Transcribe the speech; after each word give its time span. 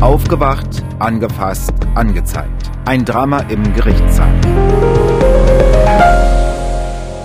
Aufgewacht, 0.00 0.84
angefasst, 0.98 1.72
angezeigt. 1.94 2.70
Ein 2.84 3.06
Drama 3.06 3.40
im 3.48 3.72
Gerichtssaal. 3.72 4.30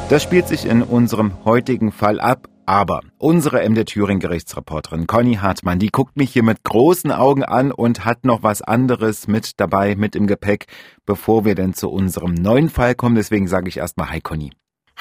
Das 0.07 0.23
spielt 0.23 0.47
sich 0.47 0.65
in 0.65 0.81
unserem 0.81 1.43
heutigen 1.43 1.91
Fall 1.91 2.21
ab, 2.21 2.47
aber 2.65 3.01
unsere 3.17 3.67
MD 3.67 3.83
Thüringen 3.83 4.21
Gerichtsreporterin 4.21 5.05
Conny 5.05 5.35
Hartmann, 5.35 5.79
die 5.79 5.89
guckt 5.89 6.15
mich 6.15 6.31
hier 6.31 6.43
mit 6.43 6.63
großen 6.63 7.11
Augen 7.11 7.43
an 7.43 7.73
und 7.73 8.05
hat 8.05 8.23
noch 8.23 8.41
was 8.41 8.61
anderes 8.61 9.27
mit 9.27 9.59
dabei, 9.59 9.95
mit 9.95 10.15
im 10.15 10.25
Gepäck, 10.25 10.67
bevor 11.05 11.43
wir 11.43 11.55
denn 11.55 11.73
zu 11.73 11.89
unserem 11.89 12.33
neuen 12.33 12.69
Fall 12.69 12.95
kommen. 12.95 13.15
Deswegen 13.15 13.49
sage 13.49 13.67
ich 13.67 13.77
erstmal 13.77 14.09
Hi 14.09 14.21
Conny. 14.21 14.51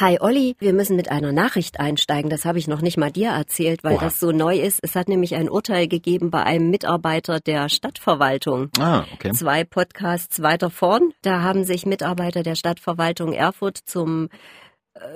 Hi 0.01 0.17
Olli, 0.19 0.57
wir 0.59 0.73
müssen 0.73 0.96
mit 0.96 1.11
einer 1.11 1.30
Nachricht 1.30 1.79
einsteigen. 1.79 2.30
Das 2.30 2.46
habe 2.46 2.59
ich 2.59 2.67
noch 2.67 2.80
nicht 2.80 2.96
mal 2.96 3.11
dir 3.11 3.32
erzählt, 3.32 3.85
weil 3.85 3.96
Oha. 3.96 4.05
das 4.05 4.19
so 4.19 4.32
neu 4.32 4.59
ist. 4.59 4.80
Es 4.82 4.96
hat 4.96 5.11
nämlich 5.11 5.35
ein 5.35 5.50
Urteil 5.50 5.89
gegeben 5.89 6.30
bei 6.30 6.43
einem 6.43 6.71
Mitarbeiter 6.71 7.39
der 7.39 7.69
Stadtverwaltung. 7.69 8.71
Ah, 8.79 9.05
okay. 9.13 9.32
Zwei 9.32 9.63
Podcasts 9.63 10.41
weiter 10.41 10.71
vorn. 10.71 11.13
Da 11.21 11.43
haben 11.43 11.64
sich 11.64 11.85
Mitarbeiter 11.85 12.43
der 12.43 12.55
Stadtverwaltung 12.55 13.35
Erfurt 13.35 13.77
zum 13.77 14.31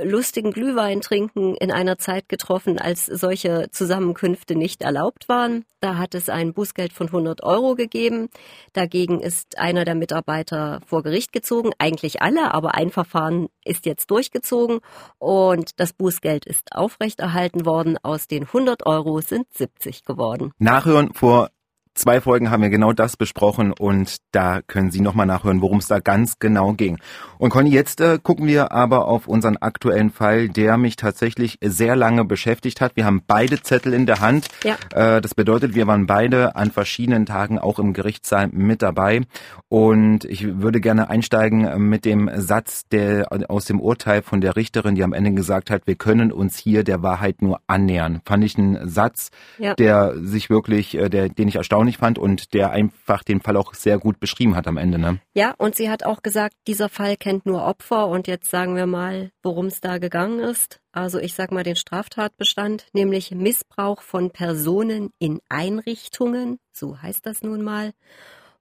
lustigen 0.03 0.53
Glühwein 0.53 1.01
trinken 1.01 1.55
in 1.57 1.71
einer 1.71 1.99
Zeit 1.99 2.29
getroffen, 2.29 2.79
als 2.79 3.07
solche 3.07 3.69
Zusammenkünfte 3.71 4.55
nicht 4.55 4.83
erlaubt 4.83 5.29
waren. 5.29 5.65
Da 5.81 5.99
hat 5.99 6.15
es 6.15 6.29
ein 6.29 6.55
Bußgeld 6.55 6.93
von 6.93 7.09
100 7.09 7.43
Euro 7.43 7.75
gegeben. 7.75 8.29
Dagegen 8.73 9.21
ist 9.21 9.59
einer 9.59 9.85
der 9.85 9.95
Mitarbeiter 9.95 10.81
vor 10.87 11.03
Gericht 11.03 11.33
gezogen. 11.33 11.73
Eigentlich 11.79 12.23
alle, 12.23 12.55
aber 12.55 12.75
ein 12.75 12.91
Verfahren 12.91 13.49
ist 13.65 13.87
jetzt 13.87 14.11
durchgezogen 14.11 14.81
und 15.19 15.79
das 15.81 15.93
Bußgeld 15.93 16.47
ist 16.47 16.75
aufrechterhalten 16.75 17.67
worden. 17.67 17.99
Aus 18.03 18.27
den 18.27 18.45
100 18.45 18.87
Euro 18.87 19.21
sind 19.21 19.47
70 19.53 20.05
geworden. 20.05 20.53
Nachhören 20.59 21.13
vor 21.13 21.51
zwei 21.95 22.21
Folgen 22.21 22.51
haben 22.51 22.63
wir 22.63 22.71
genau 22.71 22.93
das 22.93 23.17
besprochen 23.17 23.73
und 23.73 24.17
da 24.33 24.61
können 24.63 24.91
Sie 24.91 25.01
nochmal 25.01 25.27
nachhören, 25.27 25.61
worum 25.61 25.79
es 25.79 25.87
da 25.87 26.01
ganz 26.01 26.39
genau 26.39 26.73
ging. 26.73 26.99
Und 27.39 27.51
Conny, 27.51 27.71
jetzt 27.71 28.01
äh, 28.01 28.19
gucken 28.23 28.47
wir 28.47 28.73
aber 28.73 29.07
auf 29.07 29.27
unseren 29.27 29.57
aktuellen 29.57 30.11
Fall, 30.11 30.49
der 30.49 30.77
mich 30.77 30.97
tatsächlich 30.97 31.59
sehr 31.63 31.97
lange 31.97 32.25
beschäftigt 32.25 32.81
hat. 32.81 32.97
Wir 32.97 33.05
haben 33.05 33.23
beide 33.27 33.63
Zettel 33.63 33.93
in 33.93 34.07
der 34.07 34.21
Hand. 34.21 34.49
Ja. 34.63 34.77
Äh, 34.93 35.21
das 35.21 35.35
bedeutet, 35.35 35.75
wir 35.75 35.87
waren 35.87 36.07
beide 36.07 36.57
an 36.57 36.71
verschiedenen 36.71 37.27
Tagen 37.27 37.59
auch 37.59 37.79
im 37.79 37.93
Gerichtssaal 37.93 38.49
mit 38.49 38.83
dabei. 38.83 39.23
Und 39.69 40.25
ich 40.25 40.61
würde 40.61 40.81
gerne 40.81 41.11
einsteigen 41.11 41.89
mit 41.89 42.05
dem 42.05 42.31
Satz 42.35 42.85
der 42.91 43.29
aus 43.49 43.65
dem 43.67 43.81
Urteil 43.81 44.23
von 44.23 44.41
der 44.41 44.57
Richterin, 44.57 44.95
die 44.95 45.03
am 45.03 45.13
Ende 45.13 45.33
gesagt 45.33 45.71
hat, 45.71 45.87
wir 45.87 45.97
können 45.97 46.33
uns 46.33 46.57
hier 46.57 46.85
der 46.85 47.03
Wahrheit 47.03 47.43
nur 47.43 47.61
annähern. 47.67 48.21
Fand 48.25 48.45
ich 48.45 48.57
einen 48.57 48.89
Satz, 48.89 49.31
ja. 49.59 49.75
der 49.75 50.15
sich 50.17 50.51
wirklich, 50.51 50.97
äh, 50.97 51.09
der, 51.09 51.29
den 51.29 51.49
ich 51.49 51.57
erstaunlich 51.57 51.84
erstaunlich 51.85 51.99
fand 51.99 52.19
und 52.19 52.55
der 52.55 52.71
einfach 52.71 53.23
den 53.23 53.41
Fall 53.41 53.57
auch 53.57 53.75
sehr 53.75 53.99
gut 53.99 54.21
beschrieben 54.21 54.57
hat 54.57 54.67
am 54.67 54.77
Ende. 54.77 54.99
Ne? 54.99 55.21
Ja, 55.35 55.55
und 55.59 55.77
sie 55.77 55.91
hat 55.91 56.05
auch 56.05 56.23
gesagt, 56.23 56.55
dieser 56.67 56.89
Fall 56.89 57.17
kennt 57.17 57.47
nur 57.47 57.65
Opfer 57.65 58.09
und 58.09 58.27
jetzt 58.27 58.51
sagen 58.51 58.77
wir 58.77 58.87
mal, 58.87 59.31
worum 59.43 59.67
es 59.67 59.81
da 59.81 59.99
gegangen 59.99 60.41
ist. 60.41 60.81
Also 60.93 61.19
ich 61.19 61.35
sag 61.35 61.53
mal 61.53 61.65
den 61.65 61.77
Straftatbestand, 61.77 62.87
nämlich 62.93 63.33
Missbrauch 63.33 64.03
von 64.03 64.31
Personen 64.31 65.11
in 65.19 65.41
Einrichtungen, 65.49 66.59
so 66.73 67.01
heißt 67.01 67.27
das 67.27 67.43
nun 67.43 67.63
mal. 67.63 67.93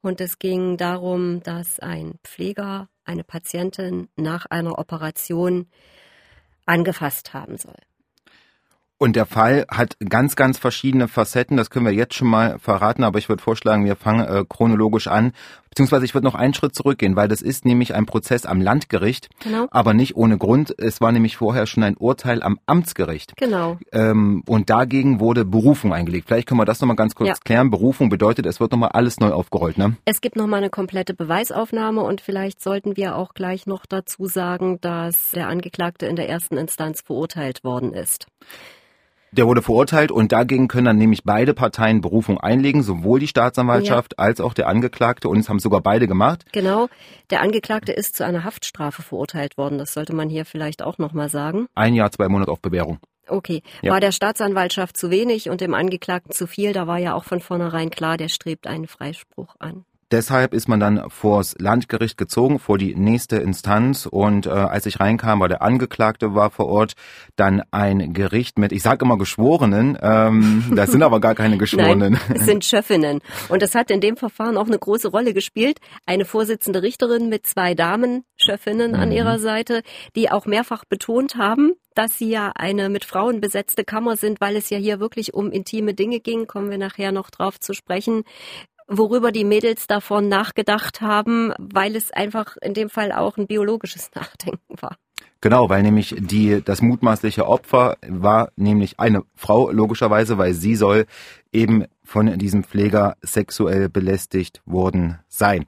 Und 0.02 0.20
es 0.20 0.38
ging 0.38 0.76
darum, 0.78 1.42
dass 1.44 1.80
ein 1.80 2.16
Pfleger 2.24 2.90
eine 3.06 3.24
Patientin 3.24 4.10
nach 4.18 4.46
einer 4.48 4.78
Operation 4.78 5.68
angefasst 6.66 7.34
haben 7.34 7.58
soll. 7.58 7.78
Und 9.04 9.18
der 9.18 9.26
Fall 9.26 9.66
hat 9.70 9.98
ganz, 10.08 10.38
ganz 10.38 10.58
verschiedene 10.58 11.10
Facetten. 11.10 11.58
Das 11.58 11.70
können 11.70 11.86
wir 11.86 11.92
jetzt 11.92 12.14
schon 12.14 12.30
mal 12.30 12.58
verraten, 12.58 13.04
aber 13.04 13.20
ich 13.20 13.28
würde 13.28 13.44
vorschlagen, 13.44 13.84
wir 13.84 13.98
fangen 13.98 14.26
äh, 14.26 14.46
chronologisch 14.48 15.08
an. 15.08 15.34
Beziehungsweise 15.70 16.06
ich 16.06 16.14
würde 16.14 16.24
noch 16.24 16.36
einen 16.36 16.54
Schritt 16.54 16.74
zurückgehen, 16.74 17.18
weil 17.18 17.28
das 17.28 17.42
ist 17.42 17.66
nämlich 17.66 17.96
ein 17.96 18.06
Prozess 18.06 18.46
am 18.46 18.62
Landgericht, 18.62 19.28
genau. 19.42 19.68
aber 19.72 19.94
nicht 19.94 20.16
ohne 20.16 20.38
Grund. 20.38 20.74
Es 20.78 21.02
war 21.02 21.12
nämlich 21.12 21.36
vorher 21.36 21.68
schon 21.68 21.84
ein 21.84 21.98
Urteil 21.98 22.42
am 22.42 22.60
Amtsgericht. 22.66 23.36
Genau. 23.36 23.78
Ähm, 23.92 24.42
und 24.48 24.70
dagegen 24.70 25.20
wurde 25.20 25.44
Berufung 25.44 25.92
eingelegt. 25.94 26.30
Vielleicht 26.30 26.48
können 26.48 26.62
wir 26.62 26.66
das 26.66 26.80
nochmal 26.80 26.96
ganz 26.96 27.14
kurz 27.14 27.28
ja. 27.28 27.36
klären. 27.44 27.72
Berufung 27.72 28.08
bedeutet, 28.08 28.46
es 28.46 28.62
wird 28.62 28.72
nochmal 28.72 28.92
alles 28.94 29.20
neu 29.20 29.32
aufgerollt, 29.32 29.78
ne? 29.78 29.98
Es 30.06 30.22
gibt 30.22 30.38
nochmal 30.38 30.60
eine 30.60 30.70
komplette 30.70 31.14
Beweisaufnahme 31.14 32.04
und 32.04 32.22
vielleicht 32.22 32.64
sollten 32.64 32.96
wir 32.96 33.18
auch 33.18 33.34
gleich 33.34 33.66
noch 33.66 33.86
dazu 33.86 34.28
sagen, 34.28 34.80
dass 34.80 35.32
der 35.32 35.50
Angeklagte 35.50 36.06
in 36.06 36.16
der 36.16 36.30
ersten 36.30 36.56
Instanz 36.56 37.02
verurteilt 37.02 37.66
worden 37.66 37.94
ist. 37.94 38.28
Der 39.36 39.48
wurde 39.48 39.64
verurteilt 39.64 40.12
und 40.12 40.32
dagegen 40.32 40.68
können 40.68 40.86
dann 40.86 40.98
nämlich 41.00 41.24
beide 41.24 41.56
Parteien 41.56 42.02
Berufung 42.02 42.40
einlegen, 42.40 42.84
sowohl 42.84 43.20
die 43.20 43.28
Staatsanwaltschaft 43.28 44.14
ja. 44.16 44.24
als 44.24 44.40
auch 44.40 44.54
der 44.54 44.68
Angeklagte 44.68 45.28
und 45.28 45.40
es 45.40 45.50
haben 45.50 45.58
sogar 45.58 45.82
beide 45.82 46.08
gemacht. 46.08 46.46
Genau. 46.52 46.88
Der 47.32 47.42
Angeklagte 47.42 47.94
ist 47.94 48.16
zu 48.16 48.24
einer 48.24 48.44
Haftstrafe 48.44 49.02
verurteilt 49.02 49.58
worden. 49.58 49.80
Das 49.80 49.94
sollte 49.94 50.14
man 50.14 50.30
hier 50.30 50.46
vielleicht 50.46 50.84
auch 50.84 51.00
nochmal 51.00 51.30
sagen. 51.30 51.66
Ein 51.74 51.96
Jahr, 51.96 52.12
zwei 52.12 52.28
Monate 52.30 52.52
auf 52.52 52.62
Bewährung. 52.62 53.00
Okay. 53.28 53.64
Ja. 53.82 53.94
War 53.94 54.00
der 54.00 54.12
Staatsanwaltschaft 54.12 54.98
zu 54.98 55.10
wenig 55.10 55.50
und 55.50 55.62
dem 55.62 55.74
Angeklagten 55.74 56.32
zu 56.32 56.46
viel? 56.46 56.72
Da 56.72 56.86
war 56.86 57.00
ja 57.00 57.16
auch 57.16 57.24
von 57.24 57.40
vornherein 57.40 57.90
klar, 57.90 58.18
der 58.18 58.28
strebt 58.28 58.68
einen 58.68 58.88
Freispruch 58.88 59.56
an. 59.58 59.84
Deshalb 60.14 60.54
ist 60.54 60.70
man 60.70 60.80
dann 60.80 61.10
vors 61.10 61.56
Landgericht 61.58 62.20
gezogen, 62.20 62.60
vor 62.60 62.78
die 62.78 62.94
nächste 62.94 63.38
Instanz. 63.38 64.06
Und 64.06 64.46
äh, 64.46 64.52
als 64.52 64.86
ich 64.86 65.00
reinkam, 65.00 65.40
war 65.40 65.50
der 65.50 65.64
Angeklagte 65.64 66.36
war 66.36 66.52
vor 66.52 66.68
Ort, 66.68 66.94
dann 67.36 67.64
ein 67.72 68.14
Gericht 68.14 68.60
mit, 68.60 68.72
ich 68.74 68.84
sage 68.84 69.06
immer 69.06 69.18
Geschworenen, 69.18 69.98
ähm, 70.00 70.66
das 70.76 70.92
sind 70.92 71.02
aber 71.02 71.20
gar 71.20 71.34
keine 71.34 71.58
Geschworenen. 71.58 72.14
Nein, 72.14 72.36
es 72.36 72.46
sind 72.46 72.64
Schöffinnen. 72.64 73.22
Und 73.50 73.64
das 73.64 73.74
hat 73.74 73.90
in 73.90 74.02
dem 74.02 74.16
Verfahren 74.16 74.56
auch 74.56 74.68
eine 74.68 74.78
große 74.78 75.08
Rolle 75.08 75.34
gespielt. 75.34 75.80
Eine 76.06 76.26
Vorsitzende 76.26 76.84
Richterin 76.84 77.28
mit 77.28 77.48
zwei 77.48 77.74
Damen, 77.74 78.24
Schöffinnen 78.36 78.92
mhm. 78.92 79.00
an 79.00 79.12
ihrer 79.12 79.40
Seite, 79.40 79.82
die 80.16 80.30
auch 80.30 80.46
mehrfach 80.46 80.86
betont 80.86 81.38
haben, 81.38 81.74
dass 81.96 82.20
sie 82.20 82.30
ja 82.30 82.52
eine 82.54 82.90
mit 82.90 83.04
Frauen 83.04 83.42
besetzte 83.42 83.84
Kammer 83.84 84.16
sind, 84.16 84.42
weil 84.42 84.56
es 84.58 84.70
ja 84.70 84.78
hier 84.78 85.00
wirklich 85.00 85.34
um 85.34 85.52
intime 85.52 85.96
Dinge 85.96 86.20
ging, 86.20 86.46
kommen 86.46 86.70
wir 86.70 86.78
nachher 86.78 87.12
noch 87.12 87.32
drauf 87.32 87.60
zu 87.60 87.74
sprechen 87.74 88.24
worüber 88.98 89.32
die 89.32 89.44
Mädels 89.44 89.88
davon 89.88 90.28
nachgedacht 90.28 91.02
haben, 91.02 91.54
weil 91.58 91.96
es 91.96 92.12
einfach 92.12 92.58
in 92.62 92.74
dem 92.74 92.90
Fall 92.90 93.12
auch 93.12 93.38
ein 93.38 93.48
biologisches 93.48 94.12
Nachdenken 94.16 94.82
war. 94.82 94.98
Genau, 95.42 95.70
weil 95.70 95.84
nämlich 95.84 96.16
die, 96.18 96.62
das 96.64 96.82
mutmaßliche 96.82 97.46
Opfer 97.46 97.98
war 98.08 98.52
nämlich 98.56 99.00
eine 99.00 99.24
Frau, 99.36 99.72
logischerweise, 99.72 100.38
weil 100.38 100.54
sie 100.54 100.78
soll 100.78 101.06
eben 101.52 101.84
von 102.02 102.38
diesem 102.38 102.64
Pfleger 102.64 103.18
sexuell 103.22 103.90
belästigt 103.90 104.62
worden 104.66 105.20
sein. 105.28 105.66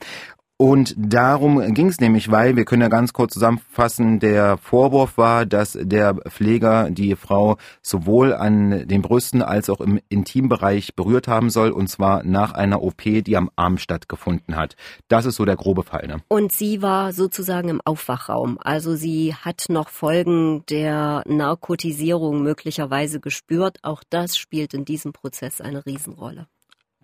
Und 0.58 0.96
darum 0.98 1.74
ging 1.74 1.88
es 1.88 2.00
nämlich, 2.00 2.32
weil 2.32 2.56
wir 2.56 2.64
können 2.64 2.82
ja 2.82 2.88
ganz 2.88 3.12
kurz 3.12 3.34
zusammenfassen, 3.34 4.22
der 4.22 4.58
Vorwurf 4.58 5.18
war, 5.18 5.46
dass 5.46 5.78
der 5.80 6.16
Pfleger 6.30 6.90
die 6.92 7.18
Frau 7.18 7.58
sowohl 7.82 8.34
an 8.34 8.88
den 8.88 9.02
Brüsten 9.02 9.42
als 9.42 9.70
auch 9.70 9.82
im 9.82 10.00
Intimbereich 10.08 10.96
berührt 10.96 11.28
haben 11.28 11.50
soll, 11.50 11.72
und 11.72 11.88
zwar 11.90 12.24
nach 12.24 12.54
einer 12.54 12.82
OP, 12.82 13.02
die 13.04 13.36
am 13.36 13.52
Arm 13.58 13.78
stattgefunden 13.78 14.56
hat. 14.56 14.78
Das 15.10 15.26
ist 15.26 15.36
so 15.36 15.44
der 15.44 15.58
grobe 15.58 15.84
Fall. 15.84 16.08
Ne? 16.08 16.22
Und 16.30 16.54
sie 16.54 16.82
war 16.82 17.12
sozusagen 17.12 17.68
im 17.68 17.82
Aufwachraum. 17.84 18.58
Also 18.64 18.96
sie 18.96 19.36
hat 19.36 19.66
noch 19.68 19.90
Folgen 19.90 20.64
der 20.70 21.24
Narkotisierung 21.28 22.44
möglicherweise 22.44 23.20
gespürt. 23.20 23.80
Auch 23.82 24.04
das 24.10 24.38
spielt 24.38 24.74
in 24.74 24.86
diesem 24.86 25.12
Prozess 25.12 25.60
eine 25.60 25.86
Riesenrolle 25.86 26.48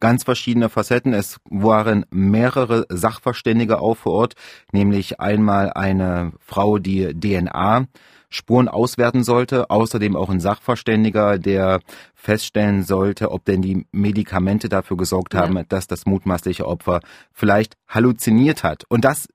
ganz 0.01 0.25
verschiedene 0.25 0.67
Facetten. 0.67 1.13
Es 1.13 1.37
waren 1.49 2.05
mehrere 2.11 2.85
Sachverständige 2.89 3.79
auch 3.79 3.95
vor 3.95 4.11
Ort, 4.13 4.33
nämlich 4.73 5.21
einmal 5.21 5.71
eine 5.71 6.33
Frau, 6.39 6.77
die 6.77 7.13
DNA 7.17 7.87
Spuren 8.33 8.69
auswerten 8.69 9.23
sollte, 9.23 9.69
außerdem 9.69 10.15
auch 10.15 10.29
ein 10.29 10.39
Sachverständiger, 10.39 11.37
der 11.37 11.81
feststellen 12.15 12.83
sollte, 12.83 13.29
ob 13.31 13.43
denn 13.45 13.61
die 13.61 13.85
Medikamente 13.91 14.69
dafür 14.69 14.95
gesorgt 14.95 15.35
haben, 15.35 15.57
ja. 15.57 15.63
dass 15.67 15.87
das 15.87 16.05
mutmaßliche 16.05 16.65
Opfer 16.65 17.01
vielleicht 17.33 17.75
halluziniert 17.91 18.63
hat. 18.63 18.85
Und 18.89 19.05
das, 19.05 19.27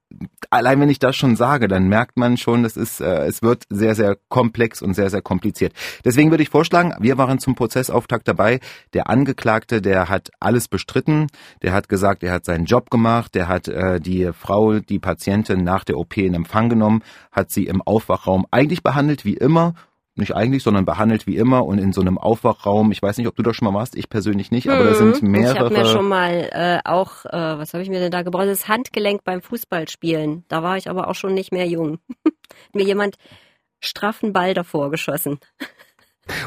allein 0.51 0.81
wenn 0.81 0.89
ich 0.89 0.99
das 0.99 1.15
schon 1.15 1.37
sage, 1.37 1.69
dann 1.69 1.89
merkt 1.89 2.17
man 2.17 2.37
schon, 2.37 2.65
es 2.65 2.77
ist, 2.77 3.01
äh, 3.01 3.27
es 3.27 3.43
wird 3.43 3.65
sehr, 3.71 3.95
sehr 3.95 4.17
komplex 4.29 4.83
und 4.83 4.95
sehr, 4.95 5.11
sehr 5.11 5.23
kompliziert. 5.23 5.73
Deswegen 6.05 6.31
würde 6.31 6.43
ich 6.43 6.49
vorschlagen, 6.49 6.95
wir 6.99 7.19
waren 7.19 7.39
zum 7.39 7.55
Prozessauftakt 7.55 8.27
dabei. 8.27 8.61
Der 8.95 9.09
Angeklagte, 9.09 9.81
der 9.83 10.09
hat 10.09 10.31
alles 10.41 10.69
bestritten. 10.69 11.29
Der 11.63 11.73
hat 11.73 11.89
gesagt, 11.89 12.23
er 12.23 12.33
hat 12.33 12.45
seinen 12.45 12.65
Job 12.65 12.91
gemacht. 12.91 13.35
Der 13.35 13.47
hat 13.47 13.69
äh, 13.69 14.01
die 14.01 14.31
Frau, 14.33 14.81
die 14.81 14.99
Patientin 14.99 15.63
nach 15.63 15.85
der 15.85 15.99
OP 15.99 16.17
in 16.17 16.35
Empfang 16.35 16.69
genommen, 16.69 17.03
hat 17.31 17.51
sie 17.51 17.67
im 17.67 17.83
Aufwachraum 17.83 18.47
eigentlich 18.51 18.83
behandelt 18.83 19.25
wie 19.25 19.35
immer 19.35 19.75
nicht 20.19 20.35
eigentlich, 20.35 20.63
sondern 20.63 20.85
behandelt 20.85 21.27
wie 21.27 21.37
immer 21.37 21.65
und 21.65 21.79
in 21.79 21.93
so 21.93 22.01
einem 22.01 22.19
Aufwachraum. 22.19 22.93
Ich 22.93 23.03
weiß 23.03 23.19
nicht, 23.19 23.27
ob 23.27 23.37
du 23.37 23.43
das 23.43 23.57
schon 23.57 23.67
mal 23.67 23.79
warst, 23.79 23.97
ich 23.97 24.09
persönlich 24.09 24.51
nicht, 24.51 24.69
aber 24.69 24.85
mhm. 24.85 24.89
da 24.89 24.95
sind 24.95 25.23
mehrere. 25.23 25.55
Ich 25.55 25.61
habe 25.61 25.75
mir 25.75 25.87
schon 25.87 26.09
mal 26.09 26.49
äh, 26.53 26.79
auch, 26.89 27.25
äh, 27.27 27.59
was 27.59 27.75
habe 27.75 27.83
ich 27.83 27.91
mir 27.91 28.01
denn 28.01 28.11
da 28.11 28.23
gebraucht? 28.23 28.47
Das 28.47 28.69
Handgelenk 28.69 29.25
beim 29.25 29.43
Fußballspielen. 29.43 30.45
Da 30.49 30.63
war 30.63 30.77
ich 30.77 30.91
aber 30.91 31.09
auch 31.09 31.15
schon 31.15 31.35
nicht 31.35 31.53
mehr 31.53 31.67
jung. 31.67 31.99
mir 32.73 32.85
jemand 32.85 33.17
straffen 33.81 34.33
Ball 34.33 34.55
davor 34.55 34.91
geschossen. 34.91 35.39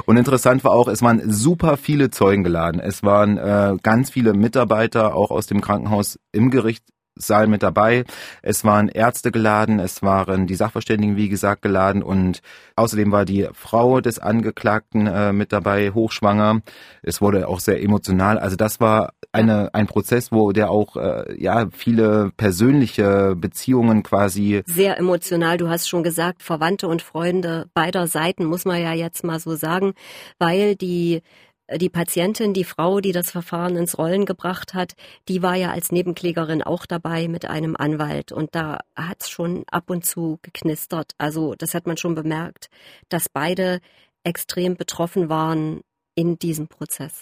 Und 0.05 0.17
interessant 0.17 0.63
war 0.63 0.71
auch, 0.71 0.87
es 0.87 1.01
waren 1.01 1.31
super 1.31 1.77
viele 1.77 2.09
Zeugen 2.09 2.43
geladen. 2.43 2.81
Es 2.81 3.03
waren 3.03 3.37
äh, 3.37 3.77
ganz 3.81 4.09
viele 4.09 4.33
Mitarbeiter 4.33 5.15
auch 5.15 5.31
aus 5.31 5.47
dem 5.47 5.61
Krankenhaus 5.61 6.19
im 6.31 6.49
Gericht 6.49 6.83
Saal 7.19 7.47
mit 7.47 7.63
dabei. 7.63 8.05
Es 8.41 8.63
waren 8.63 8.89
Ärzte 8.89 9.31
geladen, 9.31 9.79
es 9.79 10.01
waren 10.01 10.47
die 10.47 10.55
Sachverständigen, 10.55 11.15
wie 11.15 11.29
gesagt, 11.29 11.61
geladen 11.61 12.01
und 12.01 12.41
außerdem 12.75 13.11
war 13.11 13.25
die 13.25 13.47
Frau 13.53 14.01
des 14.01 14.19
Angeklagten 14.19 15.07
äh, 15.07 15.33
mit 15.33 15.51
dabei, 15.51 15.91
hochschwanger. 15.91 16.61
Es 17.03 17.21
wurde 17.21 17.47
auch 17.47 17.59
sehr 17.59 17.81
emotional. 17.83 18.39
Also 18.39 18.55
das 18.55 18.79
war 18.79 19.13
eine, 19.31 19.73
ein 19.73 19.87
Prozess, 19.87 20.31
wo 20.31 20.51
der 20.51 20.71
auch 20.71 20.95
äh, 20.95 21.35
ja 21.41 21.67
viele 21.71 22.31
persönliche 22.35 23.35
Beziehungen 23.35 24.03
quasi 24.03 24.63
sehr 24.65 24.97
emotional. 24.97 25.57
Du 25.57 25.69
hast 25.69 25.87
schon 25.87 26.03
gesagt, 26.03 26.41
Verwandte 26.41 26.87
und 26.87 27.01
Freunde 27.01 27.67
beider 27.73 28.07
Seiten 28.07 28.45
muss 28.45 28.65
man 28.65 28.81
ja 28.81 28.93
jetzt 28.93 29.23
mal 29.23 29.39
so 29.39 29.55
sagen, 29.55 29.93
weil 30.39 30.75
die 30.75 31.21
die 31.77 31.89
Patientin, 31.89 32.53
die 32.53 32.63
Frau, 32.63 32.99
die 32.99 33.11
das 33.11 33.31
Verfahren 33.31 33.75
ins 33.75 33.97
Rollen 33.97 34.25
gebracht 34.25 34.73
hat, 34.73 34.93
die 35.27 35.41
war 35.43 35.55
ja 35.55 35.71
als 35.71 35.91
Nebenklägerin 35.91 36.63
auch 36.63 36.85
dabei 36.85 37.27
mit 37.27 37.45
einem 37.45 37.75
Anwalt. 37.75 38.31
Und 38.31 38.55
da 38.55 38.79
hat 38.95 39.21
es 39.21 39.29
schon 39.29 39.63
ab 39.69 39.89
und 39.89 40.05
zu 40.05 40.39
geknistert. 40.41 41.13
Also 41.17 41.55
das 41.55 41.73
hat 41.73 41.87
man 41.87 41.97
schon 41.97 42.15
bemerkt, 42.15 42.69
dass 43.09 43.29
beide 43.29 43.79
extrem 44.23 44.75
betroffen 44.75 45.29
waren 45.29 45.81
in 46.15 46.37
diesem 46.39 46.67
Prozess. 46.67 47.21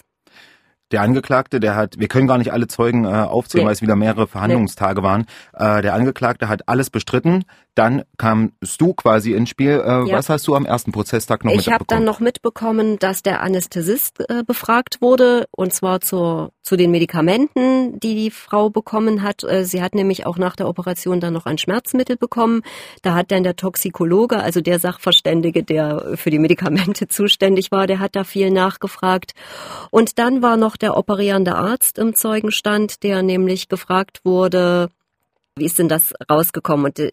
Der 0.90 1.02
Angeklagte, 1.02 1.60
der 1.60 1.76
hat, 1.76 1.98
wir 1.98 2.08
können 2.08 2.26
gar 2.26 2.38
nicht 2.38 2.52
alle 2.52 2.66
Zeugen 2.66 3.04
äh, 3.04 3.08
aufzählen, 3.08 3.64
nee. 3.64 3.66
weil 3.66 3.74
es 3.74 3.82
wieder 3.82 3.96
mehrere 3.96 4.26
Verhandlungstage 4.26 5.00
nee. 5.00 5.06
waren. 5.06 5.26
Äh, 5.52 5.82
der 5.82 5.94
Angeklagte 5.94 6.48
hat 6.48 6.68
alles 6.68 6.88
bestritten. 6.90 7.44
Dann 7.74 8.02
kamst 8.16 8.80
du 8.80 8.94
quasi 8.94 9.34
ins 9.34 9.50
Spiel. 9.50 9.82
Äh, 9.84 10.08
ja. 10.08 10.12
Was 10.12 10.28
hast 10.28 10.48
du 10.48 10.56
am 10.56 10.66
ersten 10.66 10.90
Prozesstag 10.90 11.44
noch 11.44 11.52
ich 11.52 11.58
mitbekommen? 11.58 11.76
Ich 11.76 11.80
habe 11.80 12.00
dann 12.00 12.04
noch 12.04 12.20
mitbekommen, 12.20 12.98
dass 12.98 13.22
der 13.22 13.42
Anästhesist 13.42 14.18
äh, 14.28 14.42
befragt 14.44 15.00
wurde 15.00 15.46
und 15.52 15.72
zwar 15.72 16.00
zur, 16.00 16.50
zu 16.62 16.76
den 16.76 16.90
Medikamenten, 16.90 18.00
die 18.00 18.14
die 18.14 18.30
Frau 18.30 18.70
bekommen 18.70 19.22
hat. 19.22 19.44
Äh, 19.44 19.64
sie 19.64 19.82
hat 19.82 19.94
nämlich 19.94 20.26
auch 20.26 20.38
nach 20.38 20.56
der 20.56 20.68
Operation 20.68 21.20
dann 21.20 21.34
noch 21.34 21.46
ein 21.46 21.58
Schmerzmittel 21.58 22.16
bekommen. 22.16 22.62
Da 23.02 23.14
hat 23.14 23.30
dann 23.30 23.44
der 23.44 23.56
Toxikologe, 23.56 24.40
also 24.40 24.60
der 24.60 24.78
Sachverständige, 24.78 25.62
der 25.62 26.14
für 26.16 26.30
die 26.30 26.38
Medikamente 26.38 27.06
zuständig 27.08 27.70
war, 27.70 27.86
der 27.86 28.00
hat 28.00 28.16
da 28.16 28.24
viel 28.24 28.50
nachgefragt. 28.50 29.32
Und 29.90 30.18
dann 30.18 30.42
war 30.42 30.56
noch 30.56 30.77
der 30.80 30.96
operierende 30.96 31.56
Arzt 31.56 31.98
im 31.98 32.14
Zeugenstand, 32.14 33.02
der 33.02 33.22
nämlich 33.22 33.68
gefragt 33.68 34.20
wurde, 34.24 34.90
wie 35.58 35.64
ist 35.64 35.78
denn 35.78 35.88
das 35.88 36.14
rausgekommen? 36.30 36.86
Und 36.86 36.98
äh, 36.98 37.10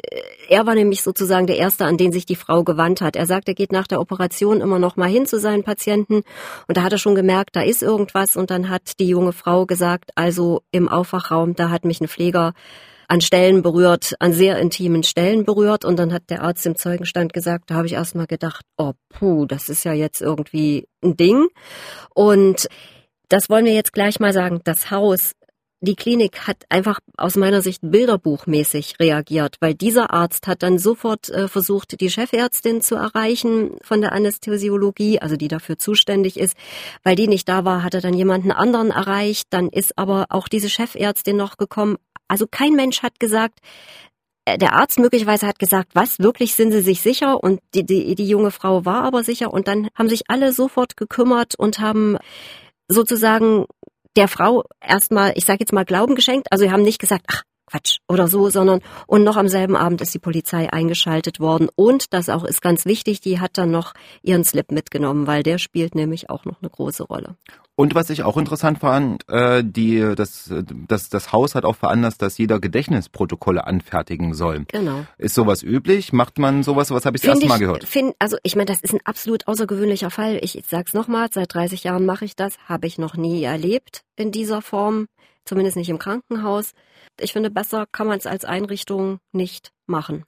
er 0.50 0.66
war 0.66 0.76
nämlich 0.76 1.02
sozusagen 1.02 1.48
der 1.48 1.58
Erste, 1.58 1.86
an 1.86 1.98
den 1.98 2.12
sich 2.12 2.26
die 2.26 2.36
Frau 2.36 2.64
gewandt 2.64 3.02
hat. 3.02 3.16
Er 3.16 3.26
sagt, 3.26 3.48
er 3.48 3.56
geht 3.56 3.72
nach 3.72 3.88
der 3.88 4.00
Operation 4.00 4.62
immer 4.62 4.80
noch 4.80 4.96
mal 4.96 5.10
hin 5.10 5.26
zu 5.26 5.40
seinen 5.40 5.64
Patienten. 5.64 6.24
Und 6.68 6.78
da 6.78 6.84
hat 6.84 6.92
er 6.92 6.98
schon 6.98 7.16
gemerkt, 7.16 7.56
da 7.56 7.62
ist 7.62 7.82
irgendwas. 7.82 8.38
Und 8.38 8.52
dann 8.52 8.70
hat 8.70 9.00
die 9.00 9.08
junge 9.08 9.34
Frau 9.34 9.66
gesagt, 9.66 10.12
also 10.16 10.62
im 10.72 10.88
Aufwachraum, 10.88 11.56
da 11.56 11.70
hat 11.70 11.86
mich 11.86 12.02
ein 12.02 12.08
Pfleger 12.08 12.54
an 13.08 13.22
Stellen 13.22 13.62
berührt, 13.62 14.16
an 14.20 14.34
sehr 14.34 14.58
intimen 14.58 15.04
Stellen 15.04 15.46
berührt. 15.46 15.86
Und 15.86 15.98
dann 15.98 16.12
hat 16.14 16.30
der 16.30 16.42
Arzt 16.42 16.66
im 16.66 16.76
Zeugenstand 16.76 17.34
gesagt, 17.34 17.70
da 17.70 17.76
habe 17.76 17.88
ich 17.88 17.94
erst 17.94 18.16
mal 18.16 18.28
gedacht, 18.28 18.66
oh 18.78 18.94
puh, 19.10 19.46
das 19.46 19.70
ist 19.70 19.84
ja 19.84 19.94
jetzt 19.94 20.22
irgendwie 20.22 20.88
ein 21.04 21.16
Ding. 21.16 21.48
Und 22.14 22.68
das 23.30 23.50
wollen 23.50 23.66
wir 23.66 23.74
jetzt 23.74 23.94
gleich 23.94 24.20
mal 24.20 24.34
sagen. 24.34 24.62
Das 24.64 24.92
Haus 24.92 25.34
die 25.86 25.96
Klinik 25.96 26.48
hat 26.48 26.64
einfach 26.70 27.00
aus 27.18 27.36
meiner 27.36 27.62
Sicht 27.62 27.80
bilderbuchmäßig 27.84 28.96
reagiert, 29.00 29.58
weil 29.60 29.74
dieser 29.74 30.12
Arzt 30.12 30.48
hat 30.48 30.64
dann 30.64 30.80
sofort 30.80 31.30
äh, 31.30 31.48
versucht, 31.48 32.00
die 32.00 32.10
Chefärztin 32.10 32.82
zu 32.82 32.96
erreichen 32.96 33.78
von 33.82 34.02
der 34.02 34.12
Anästhesiologie, 34.12 35.20
also 35.20 35.36
die 35.36 35.48
dafür 35.48 35.78
zuständig 35.78 36.38
ist. 36.40 36.56
Weil 37.04 37.16
die 37.16 37.28
nicht 37.28 37.48
da 37.48 37.66
war, 37.66 37.84
hat 37.84 37.94
er 37.94 38.02
dann 38.02 38.14
jemanden 38.14 38.52
anderen 38.52 38.92
erreicht. 38.92 39.48
Dann 39.52 39.70
ist 39.70 39.98
aber 39.98 40.26
auch 40.30 40.48
diese 40.48 40.70
Chefärztin 40.70 41.38
noch 41.38 41.58
gekommen. 41.58 41.98
Also 42.28 42.48
kein 42.50 42.74
Mensch 42.74 43.04
hat 43.04 43.20
gesagt, 43.20 43.60
äh, 44.46 44.58
der 44.58 44.74
Arzt 44.74 44.98
möglicherweise 44.98 45.46
hat 45.46 45.60
gesagt, 45.60 45.90
was, 45.94 46.20
wirklich 46.20 46.56
sind 46.56 46.72
Sie 46.72 46.82
sich 46.82 47.02
sicher? 47.02 47.44
Und 47.44 47.60
die, 47.74 47.86
die, 47.86 48.16
die 48.16 48.28
junge 48.28 48.52
Frau 48.52 48.86
war 48.86 49.04
aber 49.04 49.24
sicher. 49.24 49.54
Und 49.54 49.68
dann 49.68 49.90
haben 49.94 50.10
sich 50.10 50.30
alle 50.30 50.52
sofort 50.54 50.98
gekümmert 50.98 51.54
und 51.56 51.80
haben 51.80 52.18
sozusagen 52.88 53.66
der 54.16 54.28
Frau 54.28 54.64
erstmal, 54.82 55.34
ich 55.36 55.46
sage 55.46 55.60
jetzt 55.62 55.74
mal, 55.74 55.86
Glauben 55.86 56.16
geschenkt. 56.16 56.48
Also 56.52 56.64
wir 56.64 56.72
haben 56.72 56.84
nicht 56.84 57.00
gesagt, 57.00 57.26
ach, 57.28 57.44
Quatsch 57.76 58.00
oder 58.08 58.28
so, 58.28 58.50
sondern 58.50 58.82
und 59.08 59.24
noch 59.24 59.38
am 59.38 59.48
selben 59.48 59.76
Abend 59.76 60.02
ist 60.02 60.14
die 60.14 60.20
Polizei 60.20 60.72
eingeschaltet 60.72 61.40
worden 61.40 61.70
und 61.76 62.14
das 62.14 62.30
auch 62.30 62.44
ist 62.44 62.62
ganz 62.62 62.86
wichtig, 62.86 63.22
die 63.22 63.40
hat 63.40 63.58
dann 63.58 63.72
noch 63.72 63.94
ihren 64.22 64.44
Slip 64.44 64.72
mitgenommen, 64.72 65.28
weil 65.28 65.44
der 65.44 65.58
spielt 65.58 65.96
nämlich 65.96 66.30
auch 66.30 66.46
noch 66.46 66.62
eine 66.62 66.70
große 66.70 67.04
Rolle. 67.04 67.36
Und 67.78 67.94
was 67.94 68.10
ich 68.10 68.24
auch 68.24 68.38
interessant 68.38 68.80
fand, 68.80 69.28
äh, 69.28 69.62
die, 69.62 70.14
das, 70.16 70.50
das, 70.88 71.10
das 71.10 71.34
Haus 71.34 71.56
hat 71.56 71.66
auch 71.66 71.76
veranlasst, 71.76 72.22
dass 72.22 72.38
jeder 72.38 72.62
Gedächtnisprotokolle 72.62 73.68
anfertigen 73.68 74.34
soll. 74.34 74.64
Genau. 74.70 75.06
Ist 75.18 75.36
sowas 75.36 75.62
üblich? 75.62 76.14
Macht 76.14 76.38
man 76.38 76.64
sowas? 76.64 76.92
Was 76.92 77.06
habe 77.06 77.18
ich 77.18 77.24
das 77.24 77.32
erste 77.32 77.48
Mal 77.48 77.60
gehört? 77.60 77.84
Find, 77.84 78.16
also 78.18 78.38
ich 78.44 78.56
meine, 78.56 78.68
das 78.68 78.80
ist 78.80 78.94
ein 78.94 79.02
absolut 79.04 79.46
außergewöhnlicher 79.48 80.10
Fall. 80.10 80.40
Ich, 80.42 80.58
ich 80.58 80.66
sag's 80.68 80.94
nochmal, 80.94 81.28
seit 81.34 81.54
30 81.54 81.84
Jahren 81.84 82.06
mache 82.06 82.24
ich 82.24 82.38
das, 82.38 82.58
habe 82.70 82.88
ich 82.88 82.98
noch 82.98 83.18
nie 83.18 83.44
erlebt 83.44 84.06
in 84.16 84.32
dieser 84.32 84.62
Form, 84.62 85.08
zumindest 85.46 85.78
nicht 85.78 85.90
im 85.90 86.00
Krankenhaus. 86.00 86.74
Ich 87.20 87.34
finde, 87.34 87.50
besser 87.50 87.86
kann 87.92 88.08
man 88.08 88.18
es 88.18 88.28
als 88.28 88.46
Einrichtung 88.46 89.20
nicht 89.32 89.72
machen. 89.86 90.26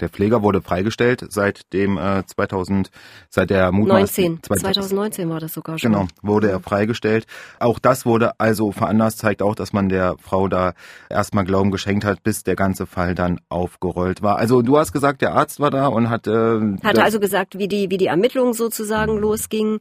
Der 0.00 0.08
Pfleger 0.08 0.42
wurde 0.42 0.62
freigestellt 0.62 1.24
seit 1.28 1.72
dem 1.72 1.98
äh, 1.98 2.24
2000, 2.24 2.90
seit 3.28 3.50
der 3.50 3.70
Mutmaßung. 3.70 4.42
2019 4.42 5.28
war 5.28 5.40
das 5.40 5.52
sogar 5.52 5.78
schon. 5.78 5.92
Genau, 5.92 6.08
wurde 6.22 6.50
er 6.50 6.60
freigestellt. 6.60 7.26
Auch 7.58 7.78
das 7.78 8.06
wurde 8.06 8.32
also 8.38 8.72
veranlasst, 8.72 9.18
zeigt 9.18 9.42
auch, 9.42 9.54
dass 9.54 9.72
man 9.72 9.88
der 9.88 10.16
Frau 10.18 10.48
da 10.48 10.72
erstmal 11.10 11.44
Glauben 11.44 11.70
geschenkt 11.70 12.04
hat, 12.04 12.22
bis 12.22 12.42
der 12.42 12.56
ganze 12.56 12.86
Fall 12.86 13.14
dann 13.14 13.40
aufgerollt 13.50 14.22
war. 14.22 14.36
Also 14.36 14.62
du 14.62 14.78
hast 14.78 14.92
gesagt, 14.92 15.20
der 15.20 15.34
Arzt 15.34 15.60
war 15.60 15.70
da 15.70 15.86
und 15.88 16.08
hat 16.08 16.26
äh, 16.26 16.60
hatte 16.82 17.02
also 17.02 17.20
gesagt, 17.20 17.58
wie 17.58 17.68
die 17.68 17.90
wie 17.90 17.98
die 17.98 18.06
Ermittlungen 18.06 18.54
sozusagen 18.54 19.18
losgingen 19.18 19.80